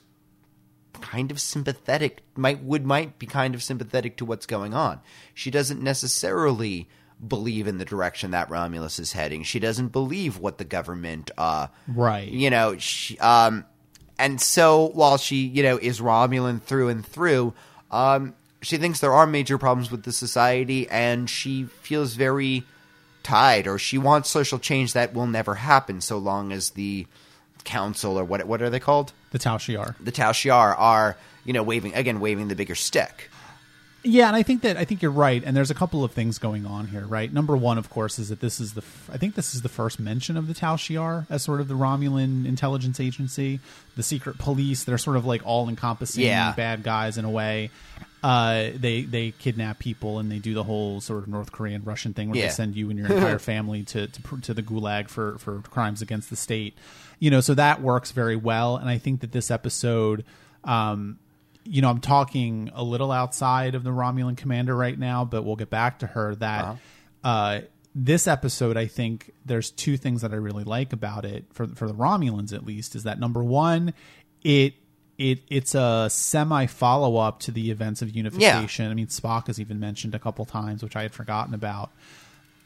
[1.01, 4.99] kind of sympathetic might would might be kind of sympathetic to what's going on.
[5.33, 6.89] She doesn't necessarily
[7.25, 9.43] believe in the direction that Romulus is heading.
[9.43, 12.27] She doesn't believe what the government uh Right.
[12.27, 13.65] You know, she um
[14.19, 17.53] and so while she, you know, is Romulan through and through,
[17.89, 22.63] um she thinks there are major problems with the society and she feels very
[23.23, 27.07] tied or she wants social change that will never happen so long as the
[27.63, 29.13] council or what what are they called?
[29.31, 29.95] the Tal Shiar.
[29.99, 33.29] the Tal Shiar are, you know, waving again, waving the bigger stick.
[34.03, 35.43] Yeah, and I think that I think you're right.
[35.45, 37.31] And there's a couple of things going on here, right?
[37.31, 39.67] Number one, of course, is that this is the f- I think this is the
[39.69, 43.59] first mention of the Tal Shiar as sort of the Romulan intelligence agency,
[43.97, 44.85] the secret police.
[44.85, 46.53] They're sort of like all encompassing Yeah.
[46.53, 47.71] bad guys in a way.
[48.23, 52.13] uh, they they kidnap people and they do the whole sort of North Korean Russian
[52.13, 52.47] thing where Yeah.
[52.47, 56.01] they send you and your entire family to, to to the gulag for for crimes
[56.01, 56.73] against the state.
[57.19, 60.23] You know, so that works very well, and I think that this episode.
[60.63, 61.19] Um,
[61.69, 65.55] you know, I'm talking a little outside of the Romulan commander right now, but we'll
[65.55, 66.33] get back to her.
[66.35, 66.63] That
[67.23, 67.59] uh,
[67.93, 71.87] this episode, I think there's two things that I really like about it for for
[71.87, 73.93] the Romulans at least is that number one,
[74.43, 74.73] it
[75.19, 78.89] it it's a semi follow up to the events of unification.
[78.89, 81.91] I mean, Spock is even mentioned a couple times, which I had forgotten about.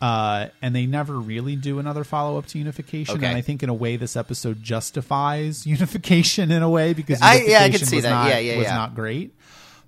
[0.04, 3.16] Uh, and they never really do another follow up to unification.
[3.16, 3.26] Okay.
[3.26, 7.36] And I think in a way this episode justifies unification in a way because I-
[7.36, 8.10] yeah, I unification see was that.
[8.10, 8.76] not, Yeah, yeah, was yeah.
[8.76, 9.34] not great.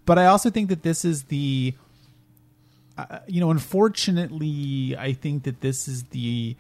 [0.05, 1.73] But I also think that this is the
[2.97, 6.55] uh, you know, unfortunately, I think that this is the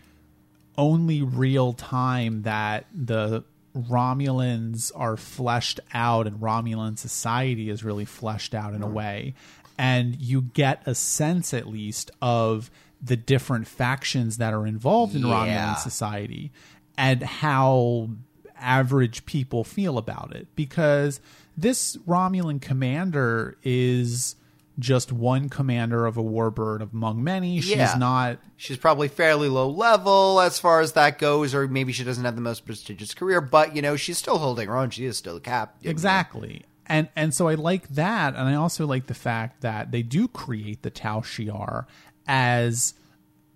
[0.77, 8.53] only real time that the Romulans are fleshed out and Romulan society is really fleshed
[8.53, 9.33] out in a way.
[9.77, 12.69] And you get a sense, at least, of
[13.05, 15.45] the different factions that are involved in Yeah.
[15.73, 16.51] Romulan society
[16.97, 18.09] and how
[18.57, 20.47] average people feel about it.
[20.55, 21.19] Because
[21.57, 24.35] this Romulan commander is
[24.77, 27.61] just one commander of a warbird among many.
[27.61, 27.95] She's Yeah.
[27.97, 32.25] not She's probably fairly low level as far as that goes, or maybe she doesn't
[32.25, 34.89] have the most prestigious career, but you know she's still holding her own.
[34.89, 35.75] She is still a cap.
[35.83, 36.63] exactly.
[36.87, 40.27] And and so I like that, and I also like the fact that they do
[40.27, 41.85] create the Tal Shiar
[42.27, 42.93] as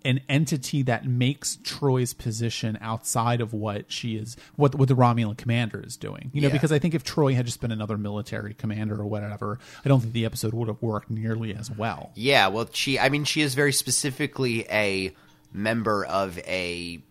[0.06, 5.38] an entity that makes Troi's position outside of what she is, what what the Romulan
[5.38, 6.32] commander is doing.
[6.34, 6.54] You know, Yeah.
[6.54, 10.00] because I think if Troy had just been another military commander or whatever, I don't
[10.00, 12.12] think the episode would have worked nearly as well.
[12.16, 12.98] Yeah, well, she.
[12.98, 15.14] I mean, she is very specifically a
[15.52, 17.02] member of a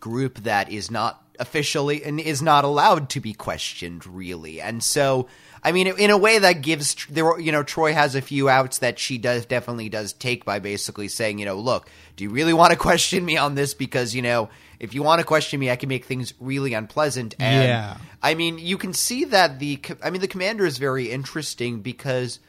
[0.00, 4.60] group that is not officially and is not allowed to be questioned, really.
[4.60, 5.28] And so,
[5.64, 7.38] I mean, in a way, that gives there.
[7.40, 11.08] You know, Troi has a few outs that she does definitely does take by basically
[11.08, 13.72] saying, you know, look, do you really want to question me on this?
[13.72, 17.34] Because you know, if you want to question me, I can make things really unpleasant.
[17.38, 17.96] And Yeah.
[18.22, 19.80] I mean, you can see that the.
[20.02, 22.40] I mean, the commander is very interesting because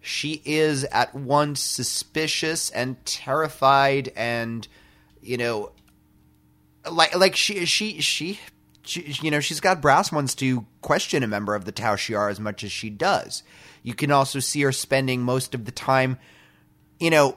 [0.00, 4.66] she is at once suspicious and terrified and
[5.20, 5.72] you know
[6.90, 8.40] like like she she she,
[8.82, 12.30] she you know she's got brass ones to question a member of the Tal Shiar
[12.30, 13.42] as much as she does.
[13.82, 16.18] You can also see her spending most of the time
[16.98, 17.36] you know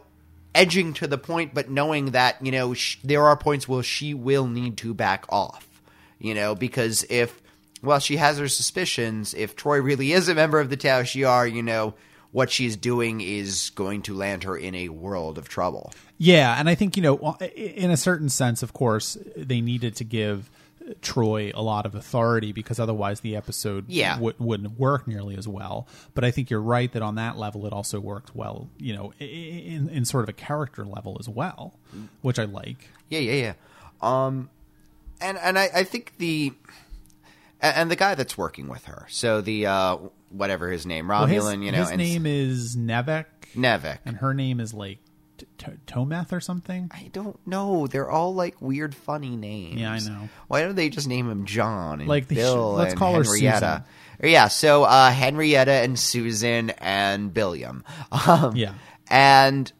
[0.54, 4.14] edging to the point but knowing that you know sh- there are points where she
[4.14, 5.68] will need to back off
[6.20, 7.42] you know because if
[7.82, 11.52] well she has her suspicions if troi really is a member of the tal shiar
[11.52, 11.96] you know
[12.32, 15.92] what she's doing is going to land her in a world of trouble
[16.24, 20.06] Yeah, and I think you know, in a certain sense, of course, they needed to
[20.06, 20.50] give
[21.02, 24.20] Troi a lot of authority because otherwise the episode Yeah.
[24.20, 25.88] would, wouldn't work nearly as well.
[26.14, 28.70] But I think you're right that on that level, it also worked well.
[28.78, 31.80] You know, in in sort of a character level as well,
[32.22, 32.90] which I like.
[33.10, 33.54] Yeah, yeah, yeah.
[34.02, 34.50] Um,
[35.22, 36.54] and and I, I think the
[37.62, 39.98] and, the guy that's working with her, so the uh,
[40.30, 44.00] whatever his name, Well, Romulan, his, you know, his name is N'Vek, Nevik.
[44.06, 44.98] and her name is like
[45.58, 45.94] T- T-
[46.32, 46.90] or something.
[46.94, 47.88] I don't know.
[47.88, 49.80] They're all like weird, funny names.
[49.80, 50.30] Yeah, I know.
[50.48, 53.24] Why don't they just name him John and Like Bill should- let's and call her
[53.24, 53.86] Henrietta?
[54.24, 57.84] Yeah, so uh, Henrietta and Susan and Billiam.
[58.12, 58.74] Um, Yeah.
[59.10, 59.72] and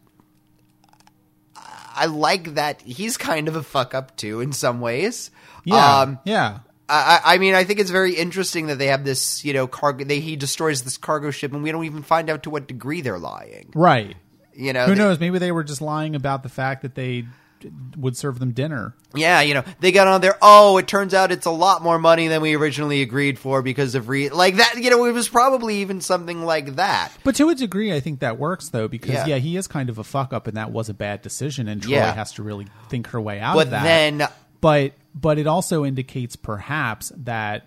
[1.96, 5.30] I like that he's kind of a fuck up too in some ways.
[5.64, 6.58] Yeah, Um, yeah.
[6.88, 9.66] I, I I mean, I think it's very interesting that they have this, you know,
[9.66, 10.04] cargo.
[10.04, 13.00] They, he destroys this cargo ship, and we don't even find out to what degree
[13.00, 13.70] they're lying.
[13.74, 14.16] Right.
[14.56, 15.20] You know, Who they- knows?
[15.20, 17.24] Maybe they were just lying about the fact that they
[17.96, 18.94] would serve them dinner.
[19.14, 20.36] Yeah, you know, they got on there.
[20.42, 23.94] Oh, it turns out it's a lot more money than we originally agreed for because
[23.94, 24.74] of re like that.
[24.76, 27.10] You know, it was probably even something like that.
[27.24, 29.26] But to a degree, I think that works though, because Yeah.
[29.26, 31.80] yeah, he is kind of a fuck up, and that was a bad decision, and
[31.80, 32.12] Troi Yeah.
[32.12, 33.82] has to really think her way out But of that.
[33.84, 34.28] then,
[34.60, 37.64] but but it also indicates perhaps that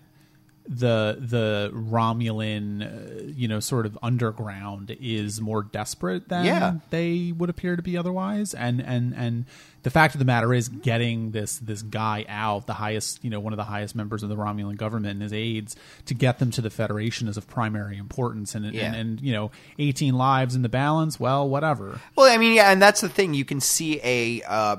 [0.67, 6.73] the the Romulan, uh, you know, sort of underground is more desperate than Yeah.
[6.89, 9.45] they would appear to be otherwise, and and and
[9.83, 13.39] the fact of the matter is, getting this this guy out, the highest, you know,
[13.39, 15.77] one of the highest members of the Romulan government and his aides,
[16.07, 18.87] to get them to the Federation is of primary importance, and Yeah.
[18.87, 22.01] and, and you know, eighteen lives in the balance, well, whatever.
[22.17, 23.33] well, I mean, yeah, and that's the thing.
[23.33, 24.75] You can see a, uh,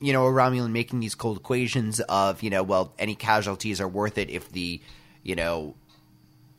[0.00, 3.88] you know, a Romulan making these cold equations of, you know, well, any casualties are
[3.88, 4.80] worth it if the,
[5.28, 5.74] you know,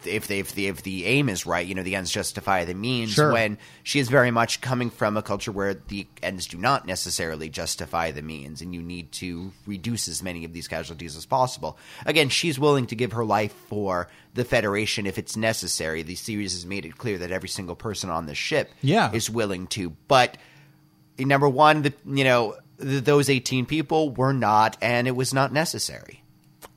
[0.05, 2.73] if they, if the if the aim is right, you know, the ends justify the
[2.73, 3.11] means.
[3.11, 3.33] Sure.
[3.33, 7.49] When she is very much coming from a culture where the ends do not necessarily
[7.49, 11.77] justify the means, and you need to reduce as many of these casualties as possible.
[12.05, 16.01] Again, she's willing to give her life for the Federation if it's necessary.
[16.03, 19.11] The series has made it clear that every single person on the ship Yeah.
[19.11, 20.37] is willing to, but
[21.17, 25.51] number one, the, you know, th- those 18 people were not, and it was not
[25.51, 26.23] necessary.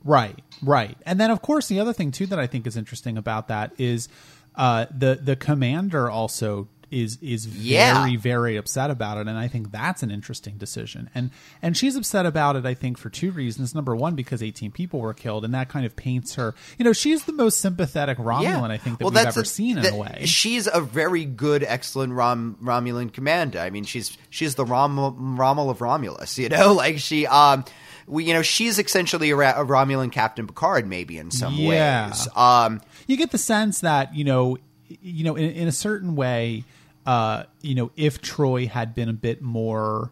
[0.03, 0.97] Right, right.
[1.05, 3.71] And then of course the other thing too that I think is interesting about that
[3.77, 4.09] is
[4.55, 8.01] uh, the the commander also is is Yeah.
[8.03, 11.09] very very upset about it and I think that's an interesting decision.
[11.15, 13.73] And and she's upset about it I think for two reasons.
[13.73, 16.53] Number one because 18 people were killed and that kind of paints her.
[16.77, 19.95] You know, she's the most sympathetic Romulan I think that we've ever seen in a
[19.95, 20.23] way.
[20.25, 23.57] She's a very good, excellent Rom, Romulan commander.
[23.57, 26.37] I mean, she's she's the Rom, Rommel of Romulus.
[26.37, 27.65] You know, like she, um,
[28.07, 32.07] we, you know, she's essentially a, Ra- a Romulan Captain Picard, maybe in some Yeah.
[32.09, 32.27] ways.
[32.35, 34.57] Um, you get the sense that you know
[35.01, 36.63] you know in, in a certain way
[37.05, 40.11] uh you know if troi had been a bit more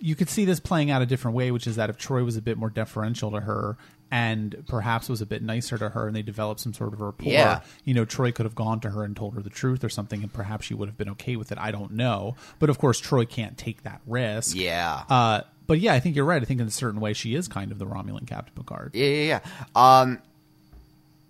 [0.00, 2.36] you could see this playing out a different way which is that if troi was
[2.36, 3.76] a bit more deferential to her
[4.10, 7.32] and perhaps was a bit nicer to her and they developed some sort of rapport
[7.32, 7.60] Yeah.
[7.84, 10.22] you know troi could have gone to her and told her the truth or something
[10.22, 13.00] and perhaps she would have been okay with it i don't know but of course
[13.00, 15.02] troi can't take that risk yeah.
[15.08, 17.48] uh but yeah i think you're right i think in a certain way she is
[17.48, 19.40] kind of the romulan captain picard Yeah, yeah,
[19.76, 20.00] yeah.
[20.00, 20.20] Um,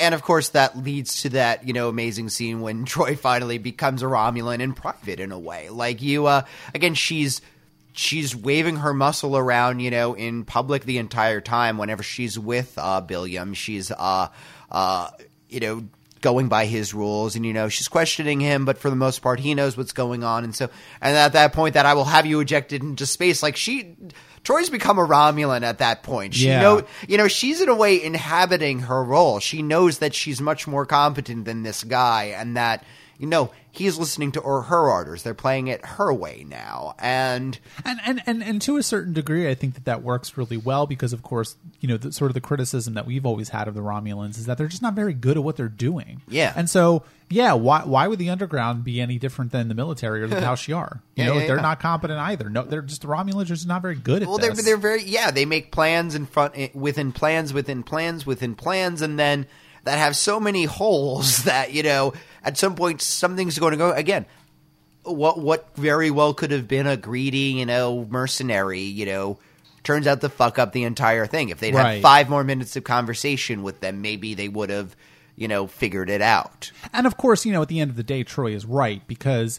[0.01, 4.03] and of course, that leads to that you know amazing scene when Troi finally becomes
[4.03, 5.69] a Romulan in private, in a way.
[5.69, 6.43] Like you, uh,
[6.75, 7.41] again, she's
[7.93, 11.79] she's waving her muscle around, you know, in public the entire time.
[11.79, 14.29] Whenever she's with uh, Billiam, she's uh,
[14.73, 15.11] uh,
[15.49, 15.85] you know.
[16.23, 19.41] Going by his rules, and you know she's questioning him, but for the most part,
[19.41, 22.25] he knows what's going on, and so, and at that point, that I will have
[22.27, 23.43] you ejected into space.
[23.43, 23.97] Like she,
[24.45, 26.35] Troi's become a Romulan at that point.
[26.35, 26.61] She Yeah.
[26.61, 29.41] know, you know, she's in a way inhabiting her role.
[29.41, 32.85] She knows that she's much more competent than this guy, and that
[33.19, 35.23] you know he's listening to her, her orders.
[35.23, 39.49] They're playing it her way now, and and, and and and to a certain degree,
[39.51, 42.35] I think that that works really well because, of course, you know, the, sort of
[42.35, 45.15] the criticism that we've always had of the Romulans is that they're just not very
[45.15, 46.23] good at what they're doing.
[46.29, 46.53] Yeah.
[46.55, 50.29] and so yeah, why why would the underground be any different than the military or
[50.29, 51.01] the Shiar?
[51.17, 51.63] You Yeah, know, yeah, they're yeah.
[51.63, 52.51] not competent either.
[52.51, 55.03] No, they're just the Romulans are just not very good at well, they're they're very
[55.05, 55.31] yeah.
[55.31, 59.47] They make plans in front eh, within plans within plans within plans, and then
[59.85, 62.13] that have so many holes that you know
[62.45, 64.27] at some point something's going to go again.
[65.05, 69.39] What what very well could have been a greedy you know mercenary you know
[69.83, 71.49] turns out to fuck up the entire thing.
[71.49, 71.95] If they'd Right.
[71.95, 74.95] had five more minutes of conversation with them, maybe they would have
[75.35, 76.71] you know figured it out.
[76.93, 79.59] And of course, you know, at the end of the day, Troi is right because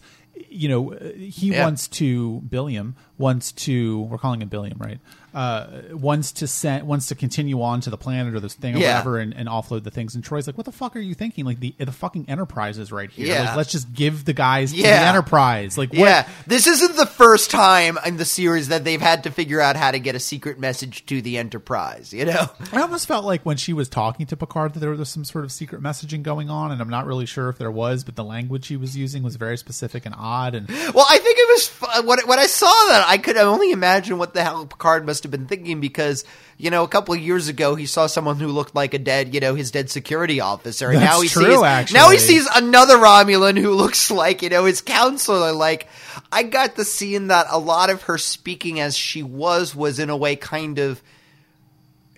[0.50, 1.64] you know he Yeah.
[1.66, 5.00] wants to Billiam wants to we're calling him Billiam, right?
[5.34, 8.78] Uh, wants to send wants to continue on to the planet or this thing or
[8.78, 8.98] Yeah.
[8.98, 10.14] whatever and, and offload the things.
[10.14, 11.44] And Troi's like, "What the fuck are you thinking?
[11.44, 13.28] Like the the fucking Enterprise is right here.
[13.28, 13.46] Yeah.
[13.48, 15.78] Like, let's just give the guys to the Enterprise.
[15.78, 16.00] Like, what?
[16.00, 19.76] Yeah, this isn't the first time in the series that they've had to figure out
[19.76, 22.14] how to get a secret message to the Enterprise.
[22.14, 25.10] You know, I almost felt like when she was talking to Picard that there was
[25.10, 28.04] some sort of secret messaging going on, and I'm not really sure if there was,
[28.04, 30.54] but the language she was using was very specific and odd.
[30.56, 34.18] And Well, I think it was when when I saw that, I could only imagine
[34.20, 36.24] what the hell Picard must have been thinking because
[36.58, 39.34] you know a couple of years ago he saw someone who looked like a dead
[39.34, 41.98] you know his dead security officer, and That's now he true, sees actually.
[42.00, 45.52] now he sees another Romulan who looks like you know his counselor.
[45.52, 45.88] Like
[46.32, 50.10] I got the scene that a lot of her speaking as she was was in
[50.10, 51.02] a way kind of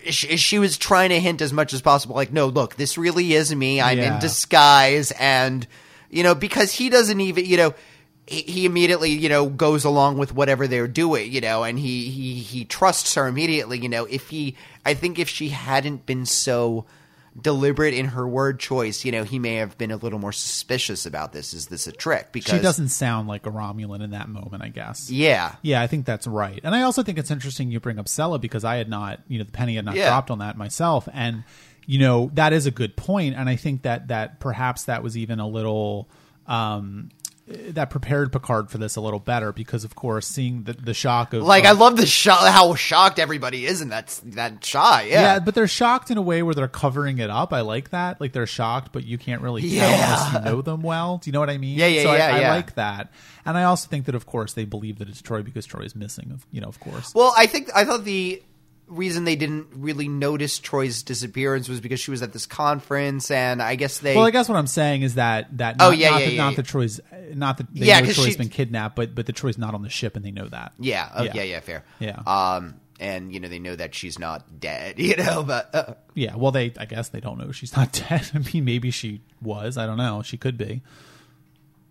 [0.10, 3.34] she, she was trying to hint as much as possible like no look this really
[3.34, 4.14] is me i'm Yeah.
[4.16, 5.66] in disguise and
[6.12, 7.74] you know because he doesn't even you know
[8.28, 12.36] he, immediately you know goes along with whatever they're doing you know and he he
[12.36, 16.86] he trusts her immediately you know if he i think if she hadn't been so
[17.40, 21.06] deliberate in her word choice you know he may have been a little more suspicious
[21.06, 24.30] about this is this a trick because she doesn't sound like a Romulan in that
[24.30, 25.12] moment, I guess.
[25.12, 26.62] yeah Yeah, I think that's right.
[26.64, 29.38] And I also think it's interesting you bring up Sela because I had not, you
[29.38, 30.08] know, the penny had not Yeah.
[30.08, 31.10] dropped on that myself.
[31.14, 31.44] And,
[31.86, 33.36] you know, that is a good point.
[33.36, 36.08] And I think that, that perhaps that was even a little,
[36.48, 37.10] um,
[37.48, 41.32] that prepared Picard for this a little better because, of course, seeing the, the shock
[41.34, 45.06] of like of- i love the shock how shocked everybody is in that that shot
[45.06, 45.22] yeah.
[45.36, 47.54] yeah but they're shocked in a way where they're covering it up.
[47.54, 48.20] I like that.
[48.20, 49.94] Like they're shocked, but you can't really tell Yeah.
[49.94, 51.20] unless you know them well.
[51.20, 51.78] Do you know what I mean?
[51.78, 53.12] Yeah, yeah, so I- yeah, I, like that,
[53.46, 55.96] and I also think that, of course, they believe that it's Troi because Troi is
[55.96, 56.32] missing.
[56.32, 57.14] Of you know, of course.
[57.14, 58.42] Well, I think I thought the
[58.88, 63.62] reason they didn't really notice Troi's disappearance was because she was at this conference, and
[63.62, 64.16] I guess they.
[64.16, 66.32] Well, I guess what I'm saying is that that Oh, not, yeah, not yeah, that,
[66.34, 66.56] yeah, not yeah.
[66.58, 67.00] that Troi's
[67.34, 69.82] not that they Yeah, know Troi's she- been kidnapped, but but the Troi's not on
[69.82, 70.74] the ship and they know that.
[70.80, 71.32] yeah, oh, Yeah.
[71.36, 71.84] yeah, yeah, fair.
[72.00, 72.20] Yeah.
[72.28, 75.00] Um, and you know they know that she's not dead.
[75.00, 78.30] You know, but uh, Yeah, well, they I guess they don't know she's not dead.
[78.34, 79.78] I mean, maybe she was.
[79.78, 80.22] I don't know.
[80.22, 80.82] She could be.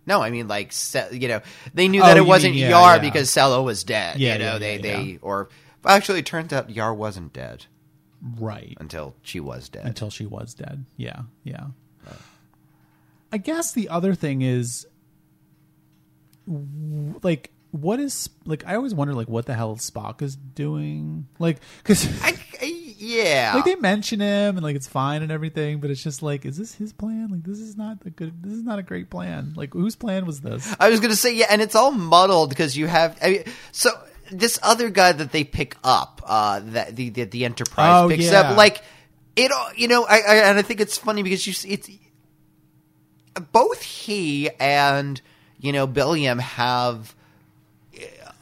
[0.07, 0.71] no, I mean like
[1.11, 1.41] you know
[1.73, 4.17] they knew Oh, that it wasn't mean- Yar because Sela was dead.
[4.19, 5.49] Yeah, you know they they or
[5.85, 7.65] actually it turns out Yar wasn't dead
[8.39, 8.75] Right.
[8.79, 9.85] until she was dead.
[9.85, 10.85] Until she was dead.
[10.97, 11.67] Yeah, yeah.
[13.31, 14.85] I guess the other thing is,
[16.47, 18.63] like, what is like?
[18.65, 22.07] I always wonder, like, what the hell Spock is doing, like, because
[22.97, 26.45] yeah, like they mention him and like it's fine and everything, but it's just like,
[26.45, 27.27] is this his plan?
[27.29, 28.41] Like, this is not a good.
[28.41, 29.53] This is not a great plan.
[29.55, 30.73] Like, whose plan was this?
[30.79, 33.89] I was gonna say yeah, and it's all muddled because you have I mean, so
[34.31, 38.31] this other guy that they pick up, uh, that the the, the Enterprise Oh, picks
[38.31, 38.41] yeah.
[38.41, 38.81] up, like
[39.35, 41.89] it, you know, I, I and I think it's funny because you it's
[43.51, 45.21] both he and
[45.59, 47.13] you know Billiam have.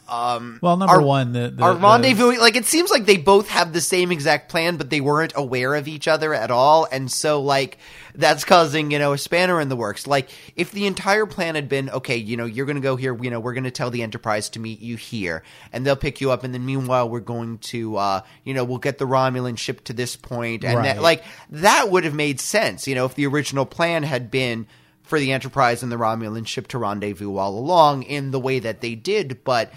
[0.06, 3.16] Um, Well, number our- one, the, the our the- rendezvous like it seems like they
[3.16, 6.86] both have the same exact plan but they weren't aware of each other at all
[6.92, 7.78] and so like
[8.14, 10.06] that's causing you know a spanner in the works.
[10.06, 13.30] Like if the entire plan had been okay you know you're gonna go here you
[13.30, 15.42] know we're gonna tell the enterprise to meet you here
[15.72, 18.78] and they'll pick you up and then meanwhile we're going to uh you know we'll
[18.78, 22.86] get the romulan ship to this point and that like that would have made sense
[22.86, 24.66] you know if the original plan had been
[25.02, 28.80] for the enterprise and the romulan ship to rendezvous all along in the way that
[28.80, 29.72] they did but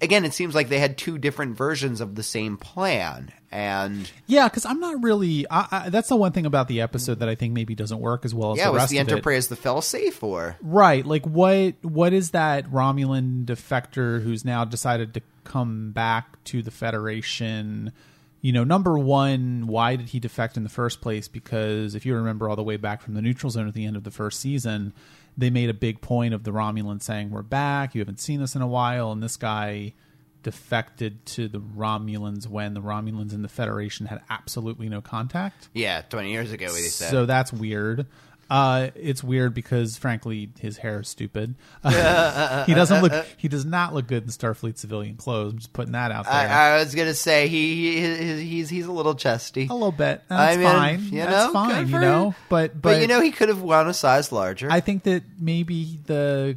[0.00, 4.48] again, it seems like they had two different versions of the same plan, and Yeah,
[4.48, 5.46] because I'm not really.
[5.50, 8.24] I, I, that's the one thing about the episode that I think maybe doesn't work
[8.24, 9.12] as well as yeah, the rest the of it.
[9.12, 11.04] Enterprise the fell safe or Right.
[11.04, 16.70] Like what what is that Romulan defector who's now decided to come back to the
[16.70, 17.92] Federation?
[18.40, 21.26] You know, number one, why did he defect in the first place?
[21.26, 23.96] Because if you remember all the way back from the neutral zone at the end
[23.96, 24.92] of the first season,
[25.38, 28.54] they made a big point of the Romulans saying, We're back, you haven't seen us
[28.54, 29.94] in a while, and this guy
[30.42, 35.68] defected to the Romulans when the Romulans and the Federation had absolutely no contact.
[35.74, 37.10] yeah, twenty years ago they said.
[37.10, 38.06] So that's weird.
[38.50, 41.54] Uh, it's weird because, frankly, his hair is stupid.
[41.84, 43.26] he doesn't look.
[43.36, 45.52] He does not look good in Starfleet civilian clothes.
[45.52, 46.32] I'm just putting that out there.
[46.32, 50.22] I, I was gonna say he, he he's he's a little chesty, a little bit.
[50.30, 51.00] I That's mean, fine.
[51.04, 51.88] you That's know, fine.
[51.88, 54.70] You know, but, but but, you know he could have gone a size larger.
[54.70, 56.56] I think that maybe the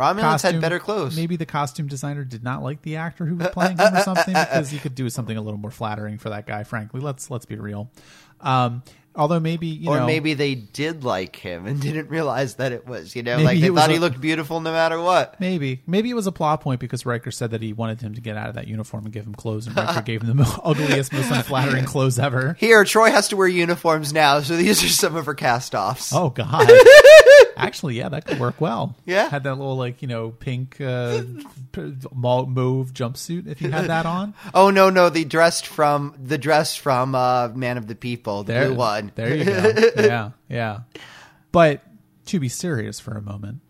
[0.00, 1.14] Romulans costume had better clothes.
[1.14, 4.34] Maybe the costume designer did not like the actor who was playing him or something
[4.34, 6.64] because he could do something a little more flattering for that guy.
[6.64, 7.90] Frankly, let's let's be real.
[8.40, 8.82] Um,
[9.14, 12.86] although maybe you or know, maybe they did like him and didn't realize that it
[12.86, 15.38] was, you know, like they thought he looked beautiful no matter what.
[15.40, 15.82] Maybe.
[15.86, 18.36] Maybe it was a plot point because Riker said that he wanted him to get
[18.36, 21.30] out of that uniform and give him clothes, and Riker gave him the ugliest, most
[21.30, 22.54] unflattering clothes ever.
[22.58, 26.12] Here, Troi has to wear uniforms now, so these are some of her cast-offs.
[26.14, 26.68] Oh, God.
[27.66, 28.96] Actually, yeah, that could work well.
[29.04, 29.28] Yeah.
[29.28, 31.22] Had that little, like, you know, pink uh,
[32.14, 34.34] mauve jumpsuit if you had that on.
[34.54, 38.52] Oh no, no, the dress from the dress from uh, Man of the People, the
[38.52, 39.12] There, blue one.
[39.14, 39.72] There you go.
[39.96, 40.80] yeah, yeah.
[41.52, 41.82] But
[42.26, 43.60] to be serious for a moment,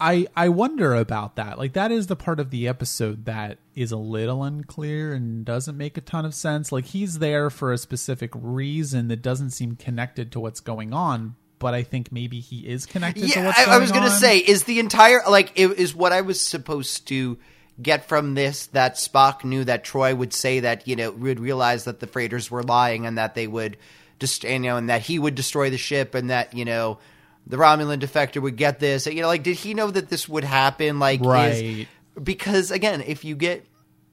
[0.00, 1.58] I I wonder about that.
[1.58, 5.76] Like that is the part of the episode that is a little unclear and doesn't
[5.76, 6.72] make a ton of sense.
[6.72, 11.36] Like he's there for a specific reason that doesn't seem connected to what's going on.
[11.64, 14.10] But I think maybe he is connected to Yeah, what's I, going I was gonna
[14.10, 17.38] say, is the entire like is what I was supposed to
[17.80, 21.84] get from this that Spock knew that Troi would say that you know would realize
[21.84, 23.78] that the freighters were lying and that they would
[24.18, 26.98] just you know and that he would destroy the ship and that you know
[27.46, 29.06] the Romulan defector would get this.
[29.06, 30.98] You know like did he know that this would happen?
[30.98, 31.88] Like is- Right.
[32.22, 33.64] because again if you get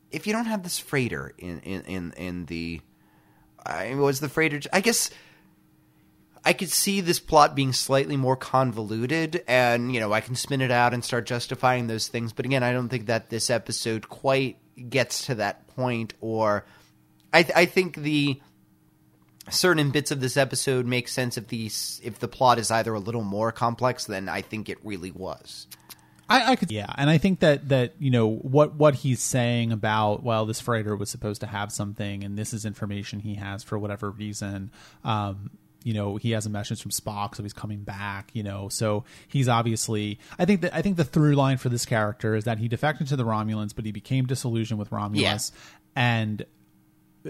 [0.10, 2.80] if you don't have this freighter in in in, in the
[3.66, 5.12] I mean, was the freighter I guess
[6.44, 10.62] I could see this plot being slightly more convoluted, and you know I can spin
[10.62, 12.34] it out and start justifying those things.
[12.34, 14.58] But again, I don't think that this episode quite
[14.90, 16.14] gets to that point.
[16.20, 16.66] Or
[17.32, 18.42] I, th- I think the
[19.50, 23.00] certain bits of this episode make sense if the if the plot is either a
[23.00, 25.68] little more complex than I think it really was.
[26.32, 29.72] I, I could, yeah, and I think that that you know what what he's saying
[29.72, 33.64] about well, this freighter was supposed to have something, and this is information he has
[33.64, 34.72] for whatever reason.
[35.04, 35.52] Um,
[35.84, 38.30] you know, he has a message from Spock, so he's coming back.
[38.34, 40.20] You know, so he's obviously.
[40.40, 43.08] I think that I think the through line for this character is that he defected
[43.08, 45.52] to the Romulans, but he became disillusioned with Romulus,
[45.96, 46.46] and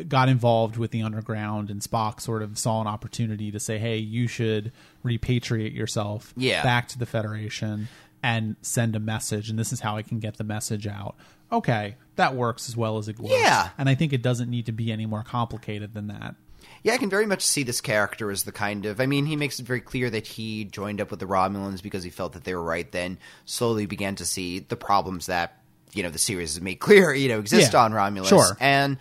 [0.08, 3.98] got involved with the underground and Spock sort of saw an opportunity to say, "Hey,
[3.98, 4.72] you should
[5.04, 6.64] repatriate yourself Yeah.
[6.64, 7.90] back to the Federation
[8.24, 11.16] and send a message, and this is how I can get the message out."
[11.52, 13.34] Okay, that works as well as it works.
[13.38, 13.70] Yeah.
[13.78, 16.36] and I think it doesn't need to be any more complicated than that.
[16.84, 19.00] Yeah, I can very much see this character as the kind of.
[19.00, 22.04] I mean, he makes it very clear that he joined up with the Romulans because
[22.04, 22.92] he felt that they were right.
[22.92, 25.62] Then slowly began to see the problems that
[25.94, 28.30] you know the series has made clear you know exist Yeah, on Romulus.
[28.30, 28.56] sure.
[28.62, 28.98] and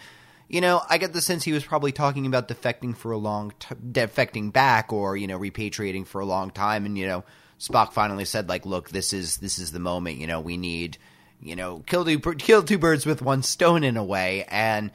[0.48, 3.52] you know I get the sense he was probably talking about defecting for a long
[3.60, 7.24] t- defecting back or you know repatriating for a long time, and you know
[7.60, 10.18] Spock finally said like, look, this is this is the moment.
[10.18, 10.98] You know we need
[11.40, 14.90] you know kill two kill two birds with one stone in a way and.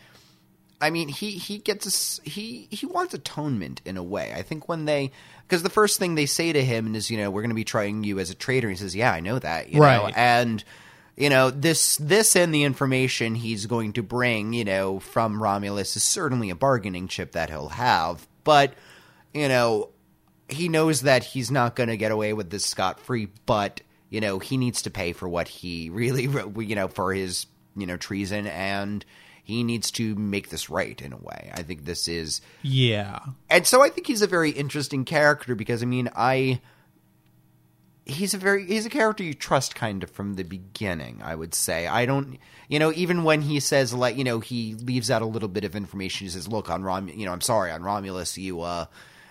[0.86, 4.32] I mean, he he gets a he he wants atonement in a way.
[4.36, 5.12] I think when they
[5.42, 7.64] because the first thing they say to him is, you know, we're going to be
[7.64, 8.70] trying you as a traitor.
[8.70, 9.86] He says, "Yeah, I know that." You know?
[9.88, 10.14] Right.
[10.16, 10.64] and
[11.18, 15.96] you know this this and the information he's going to bring, you know, from Romulus
[15.96, 18.28] is certainly a bargaining chip that he'll have.
[18.44, 18.76] But
[19.34, 19.90] you know,
[20.50, 23.30] he knows that he's not going to get away with this scot free.
[23.48, 23.82] But
[24.12, 26.24] you know, he needs to pay for what he really,
[26.64, 29.04] you know, for his you know treason and
[29.46, 31.52] he needs to make this right in a way.
[31.54, 33.20] I think this is Yeah.
[33.50, 36.60] and so I think he's a very interesting character because I mean I
[38.06, 41.54] he's a very he's a character you trust kind of from the beginning, I would
[41.54, 41.88] say.
[41.88, 42.38] I don't
[42.68, 45.64] you know, even when he says like, you know, he leaves out a little bit
[45.64, 48.86] of information, he says, Look, on Rom you know, I'm sorry, on Romulus you uh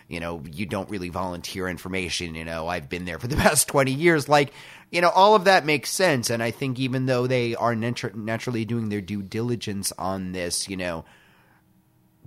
[0.06, 3.68] you know, you don't really volunteer information, you know, I've been there for the past
[3.68, 4.28] 20 years.
[4.28, 4.52] Like,
[4.94, 6.30] you know, all of that makes sense.
[6.30, 10.68] And I think even though they are natu- naturally doing their due diligence on this,
[10.68, 11.04] you know,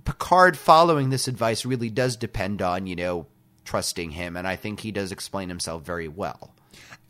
[0.04, 3.26] Picard following this advice really does depend on, you know,
[3.64, 4.36] trusting him.
[4.36, 6.52] And I think he does explain himself very well.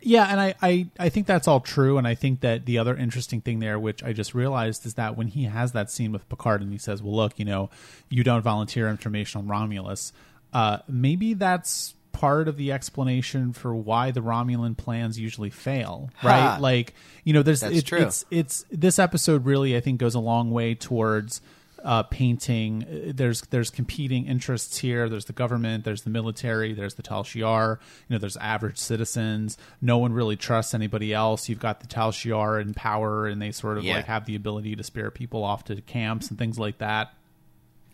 [0.00, 1.98] Yeah, and I, I, I think that's all true.
[1.98, 5.16] And I think that the other interesting thing there, which I just realized, is that
[5.16, 7.68] when he has that scene with Picard and he says, Well, look, you know,
[8.08, 10.12] you don't volunteer information on Romulus,
[10.52, 16.54] uh, maybe that's part of the explanation for why the Romulan plans usually fail, right?
[16.54, 16.58] Huh.
[16.60, 16.94] Like,
[17.24, 17.98] you know, there's it- true.
[18.00, 21.40] it's it's this episode really I think goes a long way towards
[21.84, 22.82] uh, painting.
[22.82, 25.08] uh, There's there's competing interests here.
[25.08, 25.84] There's the government.
[25.84, 26.72] There's the military.
[26.72, 27.78] There's the Tal Shiar.
[28.08, 29.56] You know, there's average citizens.
[29.80, 31.48] No one really trusts anybody else.
[31.48, 33.94] You've got the Tal Shiar in power, and they sort of Yeah.
[33.94, 37.12] like have the ability to spare people off to camps and things like that.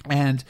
[0.09, 0.43] And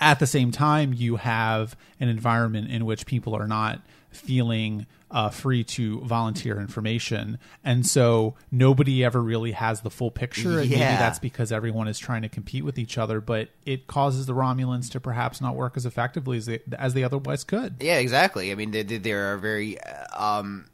[0.00, 3.80] at the same time, you have an environment in which people are not
[4.10, 7.38] feeling uh, free to volunteer information.
[7.64, 10.58] And so nobody ever really has the full picture.
[10.60, 10.98] And maybe Yeah.
[10.98, 14.90] that's because everyone is trying to compete with each other, but it causes the Romulans
[14.90, 17.76] to perhaps not work as effectively as they, as they otherwise could.
[17.80, 18.52] Yeah, exactly.
[18.52, 20.04] I mean, they- there are very, uh,
[20.42, 20.66] um,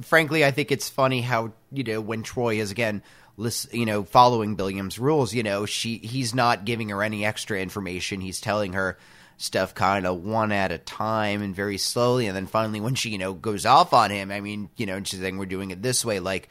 [0.00, 3.02] frankly, I think it's funny how you know when Troi is again,
[3.36, 5.34] you know, following Billiam's rules.
[5.34, 8.20] You know, she he's not giving her any extra information.
[8.20, 8.98] He's telling her
[9.36, 13.10] stuff kind of one at a time and very slowly, and then finally, when she
[13.10, 15.70] you know goes off on him, I mean, you know, and she's saying we're doing
[15.70, 16.48] it this way, like.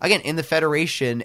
[0.00, 1.24] Again, in the Federation,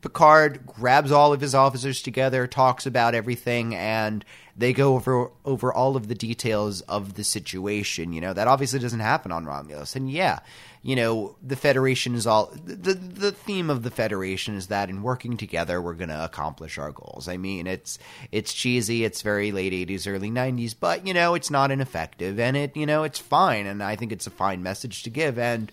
[0.00, 4.24] Picard grabs all of his officers together, talks about everything, and
[4.56, 8.12] they go over over all of the details of the situation.
[8.12, 10.40] You know that obviously doesn't happen on Romulus, and yeah,
[10.86, 15.02] you know the Federation is all the the theme of the Federation is that in
[15.02, 17.26] working together we're going to accomplish our goals.
[17.26, 17.98] I mean, it's
[18.30, 22.56] it's cheesy, it's very late eighties, early nineties, but you know it's not ineffective, and
[22.56, 25.72] it you know it's fine, and I think it's a fine message to give, and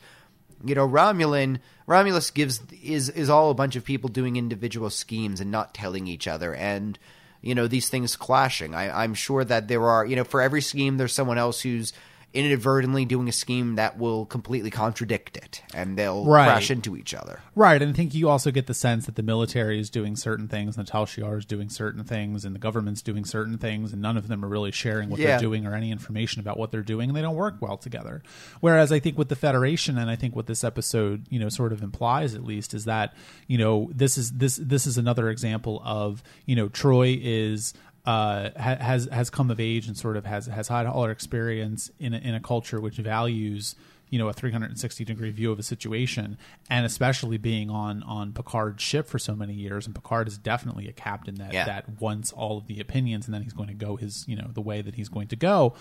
[0.65, 5.39] you know Romulan Romulus gives is is all a bunch of people doing individual schemes
[5.39, 6.97] and not telling each other and
[7.41, 8.73] you know these things clashing.
[8.73, 11.93] I, I'm sure that there are you know for every scheme there's someone else who's
[12.33, 16.45] inadvertently doing a scheme that will completely contradict it and they'll Right.
[16.45, 17.39] crash into each other.
[17.55, 20.47] Right, and I think you also get the sense that the military is doing certain
[20.47, 23.93] things, and the Tal Shiar is doing certain things, and the government's doing certain things,
[23.93, 25.27] and none of them are really sharing what Yeah.
[25.27, 28.23] they're doing or any information about what they're doing, and they don't work well together.
[28.59, 31.71] Whereas I think with the Federation, and I think what this episode, you know, sort
[31.73, 33.13] of implies at least, is that
[33.47, 37.73] you know this is this this is another example of you know Troi is
[38.05, 41.11] uh, ha- has has come of age and sort of has has had all her
[41.11, 43.75] experience in a, in a culture which values
[44.09, 46.37] you know a 360 degree view of a situation
[46.69, 50.87] and especially being on on Picard's ship for so many years and Picard is definitely
[50.87, 51.65] a captain that Yeah.
[51.65, 54.49] that wants all of the opinions and then he's going to go his you know
[54.53, 55.73] the way that he's going to go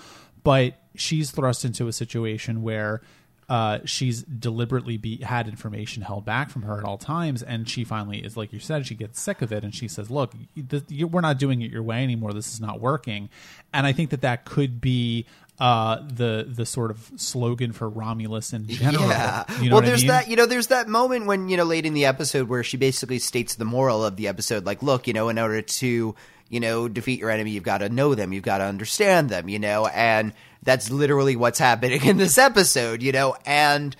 [0.45, 3.01] but she's thrust into a situation where
[3.49, 7.85] uh, she's deliberately be, had information held back from her at all times, and she
[7.85, 10.35] finally is like you said, she gets sick of it, and she says, "Look,
[10.69, 12.33] th- you, we're not doing it your way anymore.
[12.33, 13.29] This is not working."
[13.73, 15.27] And I think that that could be
[15.63, 19.09] uh, the the sort of slogan for Romulus in general.
[19.09, 19.45] Yeah.
[19.61, 20.09] You know well, what I there's mean?
[20.09, 22.77] that, you know, there's that moment when, you know, late in the episode where she
[22.77, 26.17] basically states the moral of the episode like, look, you know, in order to,
[26.49, 29.49] you know, defeat your enemy, you've got to know them, you've got to understand them,
[29.49, 30.33] you know, and
[30.65, 33.95] that's literally what's happening in this episode, you know, and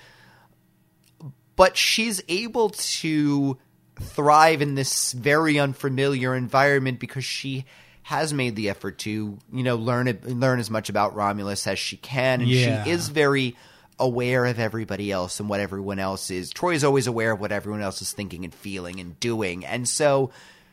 [1.55, 3.57] but she's able to
[4.01, 7.63] thrive in this very unfamiliar environment because she
[8.03, 11.79] has made the effort to, you know, learn it, learn as much about Romulus as
[11.79, 12.83] she can, and Yeah.
[12.83, 13.55] she is very
[13.99, 16.51] aware of everybody else and what everyone else is.
[16.51, 19.65] Troi is always aware of what everyone else is thinking and feeling and doing.
[19.65, 20.31] And so,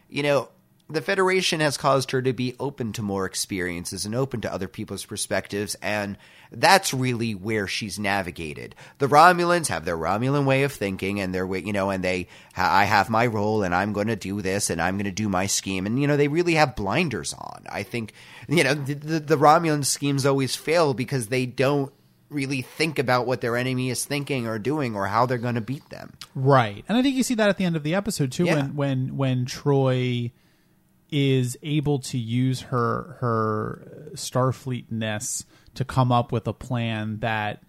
[0.09, 0.49] you know,
[0.91, 4.69] the Federation has caused her to be open to more experiences and open to other
[4.69, 6.17] people's perspectives, and
[6.53, 8.75] that's really where she's navigated.
[8.99, 12.29] The Romulans have their Romulan way of thinking, and their way, you know, and they,
[12.57, 15.29] I have my role, and I'm going to do this, and I'm going to do
[15.29, 17.65] my scheme, and you know, they really have blinders on.
[17.71, 18.13] I think,
[18.49, 21.93] you know, the, the, the Romulan schemes always fail because they don't
[22.31, 25.61] really think about what their enemy is thinking or doing or how they're going to
[25.61, 26.13] beat them.
[26.37, 26.85] Right.
[26.89, 28.55] And I think you see that at the end of the episode too Yeah.
[28.55, 30.31] when when when Troi
[31.11, 35.45] is able to use her her starfleetness
[35.75, 37.63] to come up with a plan that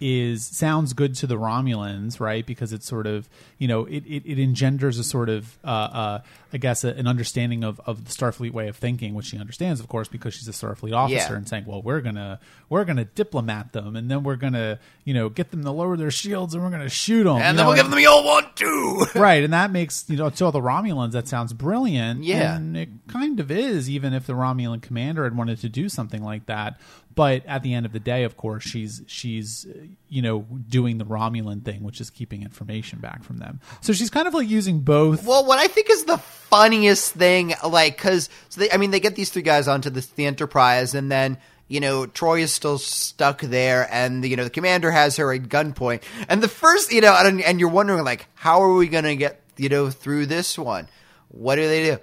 [0.00, 2.44] is sounds good to the Romulans, right?
[2.46, 3.28] Because it's sort of
[3.58, 6.18] you know it, it, it engenders a sort of uh, uh,
[6.52, 9.80] I guess a, an understanding of, of the Starfleet way of thinking, which she understands,
[9.80, 11.36] of course, because she's a Starfleet officer, Yeah.
[11.36, 15.28] and saying, well, we're gonna we're gonna diplomat them, and then we're gonna you know
[15.28, 17.90] get them to lower their shields, and we're gonna shoot them, And then we'll give
[17.90, 19.04] them the old one too.
[19.14, 22.56] right and that makes you know to all the romulans that sounds brilliant Yeah.
[22.56, 26.22] and it kind of is even if the romulan commander had wanted to do something
[26.22, 26.78] like that
[27.18, 30.98] but at the end of the day of course she's she's uh, you know doing
[30.98, 34.48] the romulan thing which is keeping information back from them so she's kind of like
[34.48, 38.90] using both Well, what I think is the funniest thing, like, because so I mean,
[38.90, 41.38] they get these three guys onto the, the Enterprise, and then
[41.68, 45.42] you know Troi is still stuck there, and you know the commander has her at
[45.42, 49.16] gunpoint, and the first, you know, and, and you're wondering like, how are we gonna
[49.16, 50.88] get you know through this one?
[51.28, 51.98] What do they do?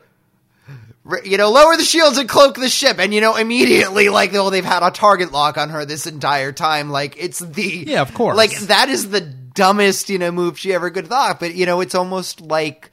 [1.24, 4.49] You know, lower the shields and cloak the ship, and you know immediately, like, oh,
[4.49, 6.89] they've had a target lock on her this entire time.
[6.89, 8.36] Like, it's the Yeah, of course.
[8.36, 11.39] Like that is the dumbest you know move she ever could have thought.
[11.39, 12.91] But you know, it's almost like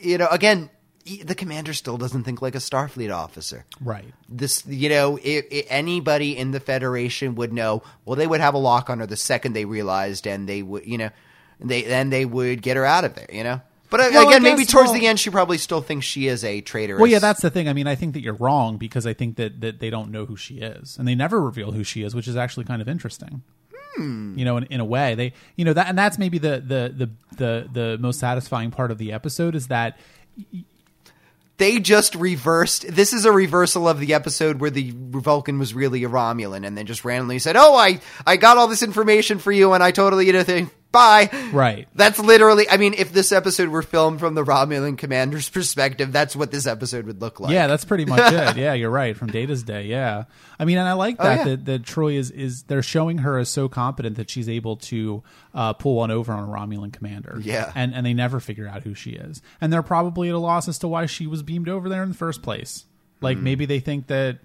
[0.00, 0.70] you know, again,
[1.24, 3.64] the commander still doesn't think like a Starfleet officer.
[3.80, 7.82] right This, you know, i i anybody in the Federation would know.
[8.04, 10.86] Well, they would have a lock on her the second they realized, and they would,
[10.86, 11.10] you know,
[11.60, 13.28] they then they would get her out of there.
[13.32, 13.60] You know,
[13.90, 16.44] but uh, Well, again, maybe towards well- the end, she probably still thinks she is
[16.44, 16.96] a traitor.
[16.96, 19.36] well yeah that's the thing i mean i think that you're wrong because i think
[19.36, 22.14] that that they don't know who she is and they never reveal who she is
[22.14, 23.42] which is actually kind of interesting
[23.96, 26.94] you know in, in a way they you know that and that's maybe the the
[26.96, 29.98] the the, the most satisfying part of the episode is that
[31.56, 32.86] they just reversed.
[32.88, 36.78] This is a reversal of the episode where the Vulcan was really a Romulan, and
[36.78, 39.90] then just randomly said, "Oh, I I got all this information for you, and I
[39.90, 41.88] totally you know think bye." Right.
[41.94, 42.68] That's literally.
[42.68, 46.66] I mean, if this episode were filmed from the Romulan commander's perspective, that's what this
[46.66, 47.52] episode would look like.
[47.52, 48.56] Yeah, that's pretty much it.
[48.56, 49.16] Yeah, you're right.
[49.16, 50.24] From Data's day, yeah.
[50.58, 51.44] I mean, and I like that Oh, yeah.
[51.44, 55.22] that, that Troi is is they're showing her as so competent that she's able to
[55.54, 57.38] uh, pull one over on a Romulan commander.
[57.42, 57.70] Yeah.
[57.74, 60.68] and and they never figure out who she is, and they're probably at a loss
[60.68, 62.84] as to why she was beamed over there in the first place.
[63.20, 63.44] Like Hmm.
[63.44, 64.38] maybe they think that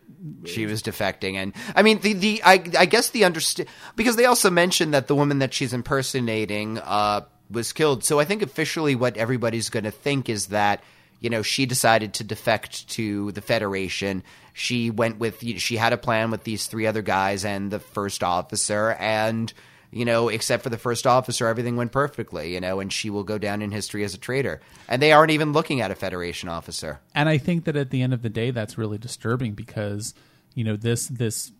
[0.45, 3.67] she was defecting and i mean the the i, I guess the understand
[3.97, 7.21] because they also mentioned that the woman that she's impersonating uh
[7.51, 10.81] was killed so i think officially what everybody's going to think is that
[11.19, 15.97] you know she decided to defect to the federation she went with she had a
[15.97, 19.51] plan with these three other guys and the first officer and
[19.93, 23.23] you know except for the first officer everything went perfectly you know and she will
[23.23, 26.49] go down in history as a traitor and they aren't even looking at a federation
[26.49, 30.13] officer and I think that at the end of the day, that's really disturbing because
[30.55, 31.51] you know this this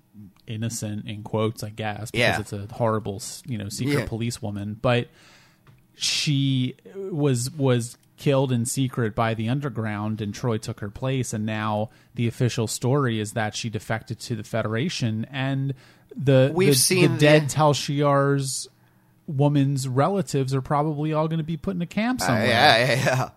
[0.48, 2.40] innocent in quotes, I guess, because Yeah.
[2.40, 4.06] it's a horrible you know secret Yeah.
[4.08, 5.08] policewoman, but
[5.96, 11.46] she was was killed in secret by the underground and Troi took her place and
[11.46, 15.74] now the official story is that she defected to the Federation and
[16.16, 18.68] the We've the, seen the dead the- Tal Shiar's
[19.28, 22.94] woman's relatives are probably all going to be put in a camp somewhere yeah yeah
[23.06, 23.30] yeah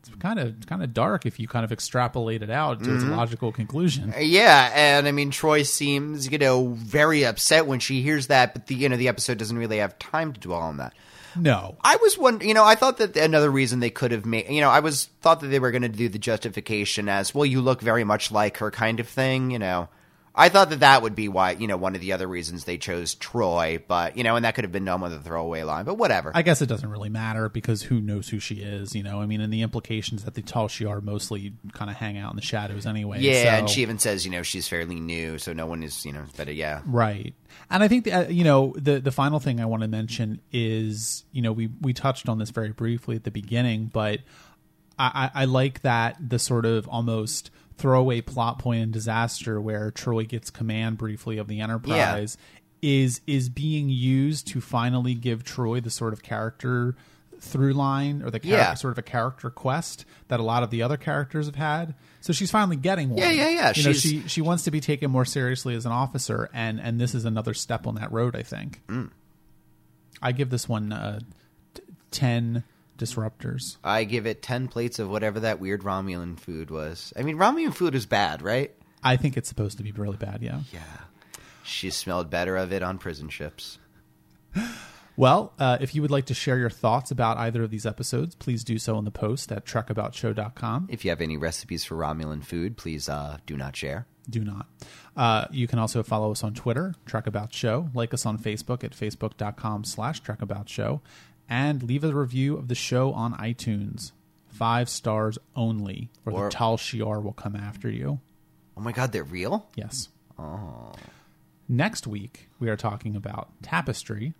[0.00, 3.02] It's kind of kind of dark if you kind of extrapolate it out to its
[3.02, 3.14] Mm-hmm.
[3.14, 4.14] logical conclusion.
[4.20, 8.66] Yeah, and I mean Troi seems, you know, very upset when she hears that, but
[8.66, 10.92] the you know the episode doesn't really have time to dwell on that.
[11.34, 12.40] No, I was one.
[12.40, 15.06] you know, I thought that another reason they could have made, you know, I was
[15.22, 18.30] thought that they were going to do the justification as, well, you look very much
[18.32, 19.88] like her kind of thing, you know.
[20.38, 22.76] I thought that that would be why, you know, one of the other reasons they
[22.76, 25.86] chose Troi, but you know, and that could have been done with a throwaway line,
[25.86, 26.30] but whatever.
[26.34, 29.22] I guess it doesn't really matter because who knows who she is, you know?
[29.22, 32.36] I mean, and the implications that the Tal Shiar mostly kind of hang out in
[32.36, 33.20] the shadows anyway.
[33.20, 36.04] yeah, so- and she even says, you know, she's fairly new, so no one is,
[36.04, 36.52] you know, better.
[36.52, 37.34] Yeah, Right.
[37.70, 40.40] And I think the, uh, you know the the final thing I want to mention
[40.52, 44.20] is you know we we touched on this very briefly at the beginning, but
[44.98, 49.90] I, I I like that the sort of almost throwaway plot point in disaster where
[49.90, 52.36] Troi gets command briefly of the Enterprise
[52.82, 56.94] is is being used to finally give Troi the sort of character
[57.38, 58.74] through line or the char- Yeah.
[58.74, 61.94] sort of a character quest that a lot of the other characters have had.
[62.22, 63.18] So she's finally getting one.
[63.18, 63.72] Yeah, yeah, yeah.
[63.76, 66.98] You know, she she wants to be taken more seriously as an officer, and and
[67.00, 68.34] this is another step on that road.
[68.34, 68.80] I think.
[68.88, 69.10] Mm.
[70.22, 71.20] I give this one uh,
[71.74, 72.64] t- ten
[72.96, 73.76] disruptors.
[73.84, 77.12] I give it 10 plates of whatever that weird Romulan food was.
[77.16, 78.72] I mean, Romulan food is bad, right?
[79.02, 80.42] I think it's supposed to be really bad.
[80.42, 80.60] Yeah.
[80.72, 80.80] Yeah.
[81.62, 83.78] She smelled better of it on prison ships.
[85.18, 88.34] Well, uh, if you would like to share your thoughts about either of these episodes,
[88.34, 90.88] please do so in the post at trekaboutshow.com.
[90.90, 94.06] If you have any recipes for Romulan food, please uh, do not share.
[94.28, 94.66] Do not.
[95.16, 97.88] Uh, you can also follow us on Twitter, Trek About Show.
[97.94, 101.00] Like us on Facebook at facebook.com slash Trek About Show.
[101.48, 104.12] And leave a review of the show on iTunes.
[104.48, 108.20] Five stars only, or, Or- the Tal Shiar will come after you.
[108.76, 109.68] Oh my god, they're real?
[109.74, 110.08] Yes.
[110.38, 110.92] Oh.
[111.68, 114.34] Next week, we are talking about Tapestry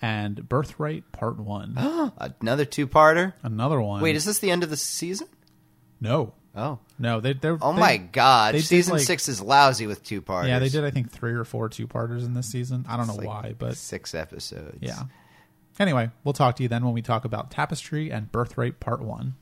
[0.00, 2.12] and Birthright Part 1.
[2.40, 3.32] Another two-parter?
[3.42, 4.00] Another one.
[4.02, 5.28] Wait, is this the end of the season?
[6.00, 6.34] No.
[6.56, 6.78] Oh.
[6.98, 7.58] No, they, they're.
[7.60, 8.54] Oh they- my god.
[8.54, 10.48] they Season like- 6 is lousy with two-parters.
[10.48, 12.84] Yeah, they did, I think, three or four two parters in this season.
[12.88, 14.78] I don't know like why, but 6 episodes.
[14.80, 15.02] yeah.
[15.78, 19.34] Anyway, we'll talk to you then when we talk about Tapestry and Birthright Part 1.